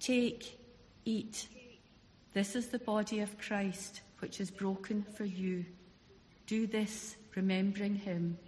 Take, 0.00 0.58
eat. 1.06 1.48
This 2.34 2.56
is 2.56 2.66
the 2.66 2.80
body 2.80 3.20
of 3.20 3.38
Christ, 3.38 4.00
which 4.18 4.40
is 4.40 4.50
broken 4.50 5.04
for 5.14 5.24
you. 5.24 5.64
Do 6.48 6.66
this, 6.66 7.14
remembering 7.36 7.94
him. 7.94 8.38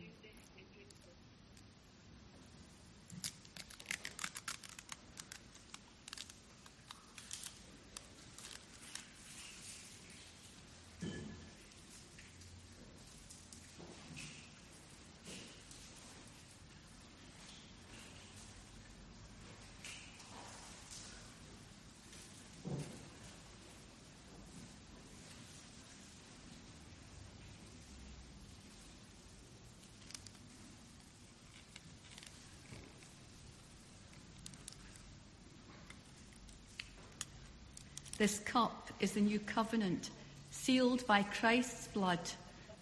This 38.26 38.40
cup 38.40 38.90
is 38.98 39.12
the 39.12 39.20
new 39.20 39.38
covenant, 39.38 40.10
sealed 40.50 41.06
by 41.06 41.22
Christ's 41.22 41.86
blood, 41.86 42.18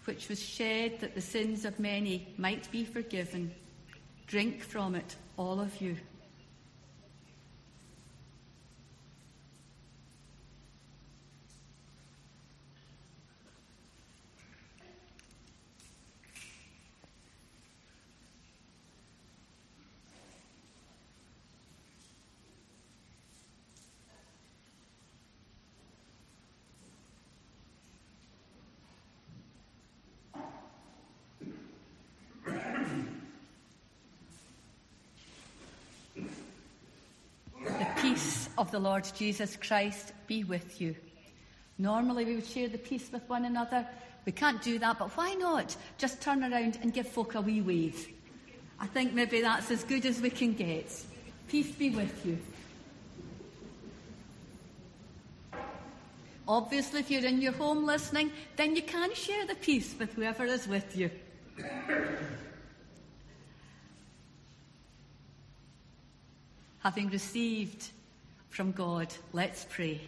which 0.05 0.27
was 0.27 0.43
shed 0.43 0.99
that 1.01 1.13
the 1.13 1.21
sins 1.21 1.65
of 1.65 1.79
many 1.79 2.33
might 2.35 2.71
be 2.71 2.83
forgiven. 2.83 3.53
Drink 4.25 4.63
from 4.63 4.95
it, 4.95 5.15
all 5.37 5.59
of 5.59 5.79
you. 5.79 5.97
peace 38.05 38.49
of 38.65 38.71
the 38.71 38.79
Lord 38.79 39.07
Jesus 39.15 39.55
Christ 39.55 40.11
be 40.25 40.43
with 40.43 40.81
you. 40.81 40.95
Normally 41.77 42.25
we 42.25 42.33
would 42.33 42.47
share 42.47 42.67
the 42.67 42.79
peace 42.79 43.11
with 43.11 43.21
one 43.29 43.45
another. 43.45 43.85
We 44.25 44.31
can't 44.31 44.59
do 44.63 44.79
that, 44.79 44.97
but 44.97 45.15
why 45.15 45.35
not 45.35 45.75
just 45.99 46.19
turn 46.19 46.43
around 46.43 46.79
and 46.81 46.91
give 46.91 47.07
folk 47.07 47.35
a 47.35 47.41
wee 47.41 47.61
wave? 47.61 48.09
I 48.79 48.87
think 48.87 49.13
maybe 49.13 49.41
that's 49.41 49.69
as 49.69 49.83
good 49.83 50.03
as 50.07 50.19
we 50.19 50.31
can 50.31 50.53
get. 50.53 50.91
Peace 51.47 51.69
be 51.73 51.91
with 51.91 52.25
you. 52.25 52.39
Obviously, 56.47 57.01
if 57.01 57.11
you're 57.11 57.23
in 57.23 57.39
your 57.39 57.53
home 57.53 57.85
listening, 57.85 58.31
then 58.55 58.75
you 58.75 58.81
can 58.81 59.13
share 59.13 59.45
the 59.45 59.53
peace 59.53 59.93
with 59.99 60.11
whoever 60.15 60.45
is 60.45 60.67
with 60.67 60.97
you. 60.97 61.11
Having 66.79 67.09
received 67.09 67.91
from 68.55 68.71
God. 68.71 69.13
Let's 69.33 69.67
pray. 69.69 69.99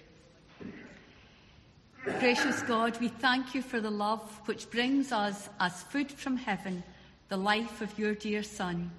Gracious 2.20 2.62
God, 2.62 2.98
we 3.02 3.10
thank 3.10 3.54
you 3.54 3.62
for 3.62 3.82
the 3.82 3.92
love 3.92 4.22
which 4.46 4.72
brings 4.72 5.12
us 5.12 5.50
as 5.60 5.84
food 5.84 6.10
from 6.10 6.38
heaven 6.38 6.82
the 7.28 7.36
life 7.36 7.82
of 7.82 8.00
your 8.00 8.16
dear 8.16 8.42
Son 8.44 8.90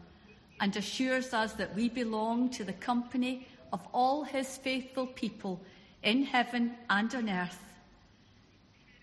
and 0.61 0.77
assures 0.77 1.33
us 1.33 1.55
that 1.55 1.75
we 1.75 1.89
belong 1.89 2.51
to 2.51 2.63
the 2.63 2.75
company 2.75 3.49
of 3.73 3.81
all 3.95 4.23
his 4.23 4.59
faithful 4.59 5.07
people 5.07 5.59
in 6.03 6.25
heaven 6.25 6.75
and 6.91 7.15
on 7.15 7.31
earth. 7.31 7.63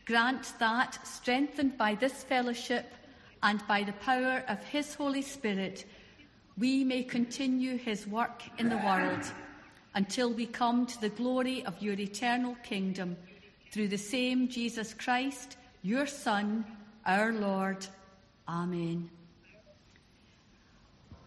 Grant 0.05 0.53
that, 0.59 0.99
strengthened 1.07 1.75
by 1.75 1.95
this 1.95 2.23
fellowship 2.23 2.93
and 3.41 3.67
by 3.67 3.81
the 3.81 3.93
power 3.93 4.43
of 4.47 4.63
his 4.65 4.93
Holy 4.93 5.23
Spirit, 5.23 5.85
we 6.55 6.83
may 6.83 7.01
continue 7.01 7.77
his 7.77 8.05
work 8.05 8.43
in 8.59 8.69
the 8.69 8.77
world 8.77 9.25
until 9.95 10.31
we 10.31 10.45
come 10.45 10.85
to 10.85 11.01
the 11.01 11.09
glory 11.09 11.65
of 11.65 11.81
your 11.81 11.95
eternal 11.95 12.55
kingdom 12.63 13.17
through 13.71 13.87
the 13.87 13.97
same 13.97 14.47
Jesus 14.47 14.93
Christ, 14.93 15.57
your 15.81 16.05
Son, 16.05 16.63
our 17.05 17.31
Lord. 17.31 17.87
Amen. 18.47 19.09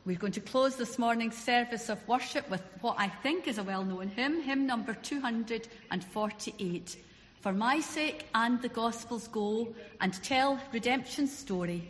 We're 0.04 0.16
going 0.16 0.32
to 0.32 0.40
close 0.40 0.76
this 0.76 0.98
morning's 0.98 1.36
service 1.36 1.88
of 1.88 2.06
worship 2.08 2.48
with 2.48 2.62
what 2.80 2.94
I 2.98 3.08
think 3.08 3.48
is 3.48 3.58
a 3.58 3.62
well 3.62 3.84
known 3.84 4.08
hymn, 4.08 4.42
hymn 4.42 4.66
number 4.66 4.94
248. 4.94 6.96
For 7.40 7.52
my 7.52 7.80
sake 7.80 8.26
and 8.34 8.60
the 8.62 8.68
Gospel's 8.68 9.28
go 9.28 9.74
and 10.00 10.12
tell 10.22 10.58
redemption's 10.72 11.36
story. 11.36 11.88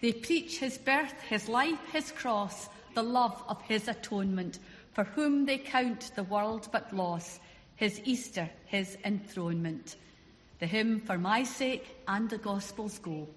They 0.00 0.12
preach 0.12 0.58
his 0.58 0.78
birth, 0.78 1.14
his 1.28 1.48
life, 1.48 1.78
his 1.92 2.10
cross, 2.10 2.68
the 2.94 3.02
love 3.02 3.42
of 3.48 3.60
his 3.62 3.88
atonement 3.88 4.58
for 4.92 5.04
whom 5.04 5.46
they 5.46 5.58
count 5.58 6.12
the 6.14 6.24
world 6.24 6.68
but 6.72 6.92
loss, 6.94 7.40
his 7.76 8.00
Easter, 8.04 8.48
his 8.66 8.96
enthronement. 9.04 9.96
The 10.58 10.66
hymn 10.66 11.00
for 11.00 11.18
my 11.18 11.42
sake 11.42 11.96
and 12.06 12.28
the 12.30 12.38
gospel's 12.38 12.98
go. 12.98 13.28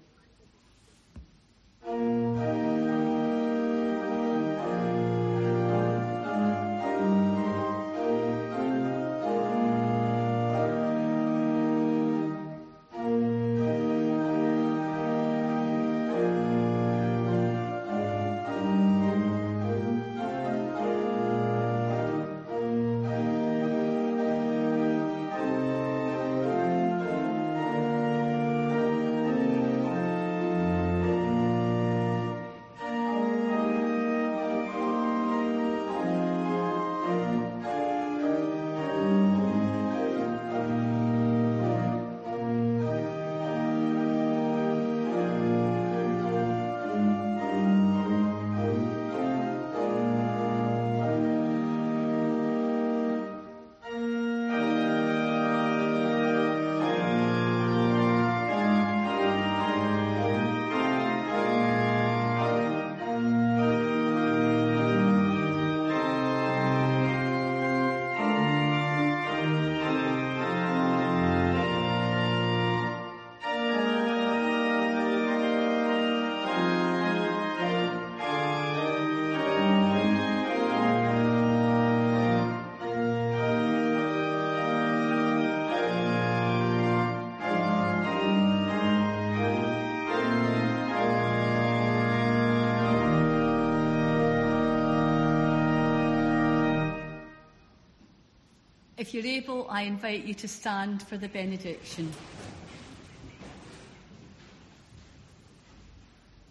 If 99.06 99.14
you're 99.14 99.24
able, 99.24 99.68
I 99.70 99.82
invite 99.82 100.24
you 100.24 100.34
to 100.34 100.48
stand 100.48 101.00
for 101.00 101.16
the 101.16 101.28
benediction. 101.28 102.12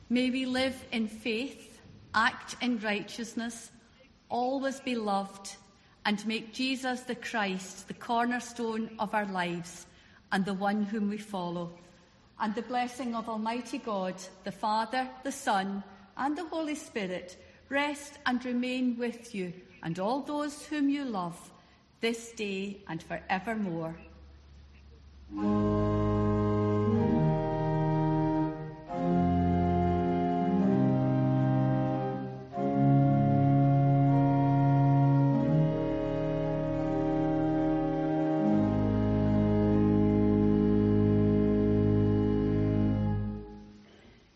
May 0.10 0.30
we 0.30 0.46
live 0.46 0.82
in 0.94 1.10
faith, 1.10 1.82
act 2.14 2.56
in 2.62 2.80
righteousness, 2.80 3.72
always 4.30 4.80
be 4.80 4.96
loved, 4.96 5.58
and 6.06 6.26
make 6.26 6.54
Jesus 6.54 7.02
the 7.02 7.16
Christ 7.16 7.90
the 7.90 7.94
cornerstone 7.94 8.90
of 9.00 9.14
our 9.14 9.26
lives 9.26 9.86
and 10.32 10.46
the 10.46 10.54
one 10.54 10.84
whom 10.84 11.10
we 11.10 11.18
follow. 11.18 11.74
And 12.40 12.56
the 12.56 12.62
blessing 12.62 13.16
of 13.16 13.28
Almighty 13.28 13.80
God, 13.80 14.16
the 14.46 14.54
Father, 14.54 15.10
the 15.26 15.32
Son, 15.34 15.84
and 16.16 16.38
the 16.38 16.46
Holy 16.46 16.76
Spirit 16.76 17.36
rest 17.68 18.18
and 18.26 18.46
remain 18.46 18.98
with 18.98 19.36
you 19.36 19.52
and 19.84 20.00
all 20.00 20.22
those 20.22 20.66
whom 20.68 20.88
you 20.88 21.04
love 21.04 21.52
this 22.02 22.32
day 22.32 22.78
and 22.88 23.02
forevermore. 23.02 23.96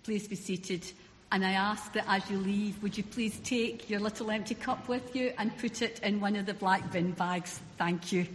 Please 0.10 0.28
be 0.28 0.36
seated. 0.36 0.92
And 1.32 1.46
I 1.46 1.52
ask 1.52 1.94
that 1.94 2.06
as 2.08 2.28
you 2.30 2.38
leave, 2.40 2.82
would 2.82 2.98
you 2.98 3.04
please 3.04 3.40
take 3.44 3.90
your 3.90 4.00
little 4.00 4.32
empty 4.32 4.56
cup 4.56 4.88
with 4.88 5.16
you 5.16 5.32
and 5.38 5.56
put 5.60 5.82
it 5.84 6.00
in 6.00 6.20
one 6.20 6.36
of 6.36 6.48
the 6.48 6.56
black 6.56 6.92
bin 6.92 7.12
bags? 7.12 7.60
Thank 7.78 8.12
you. 8.12 8.26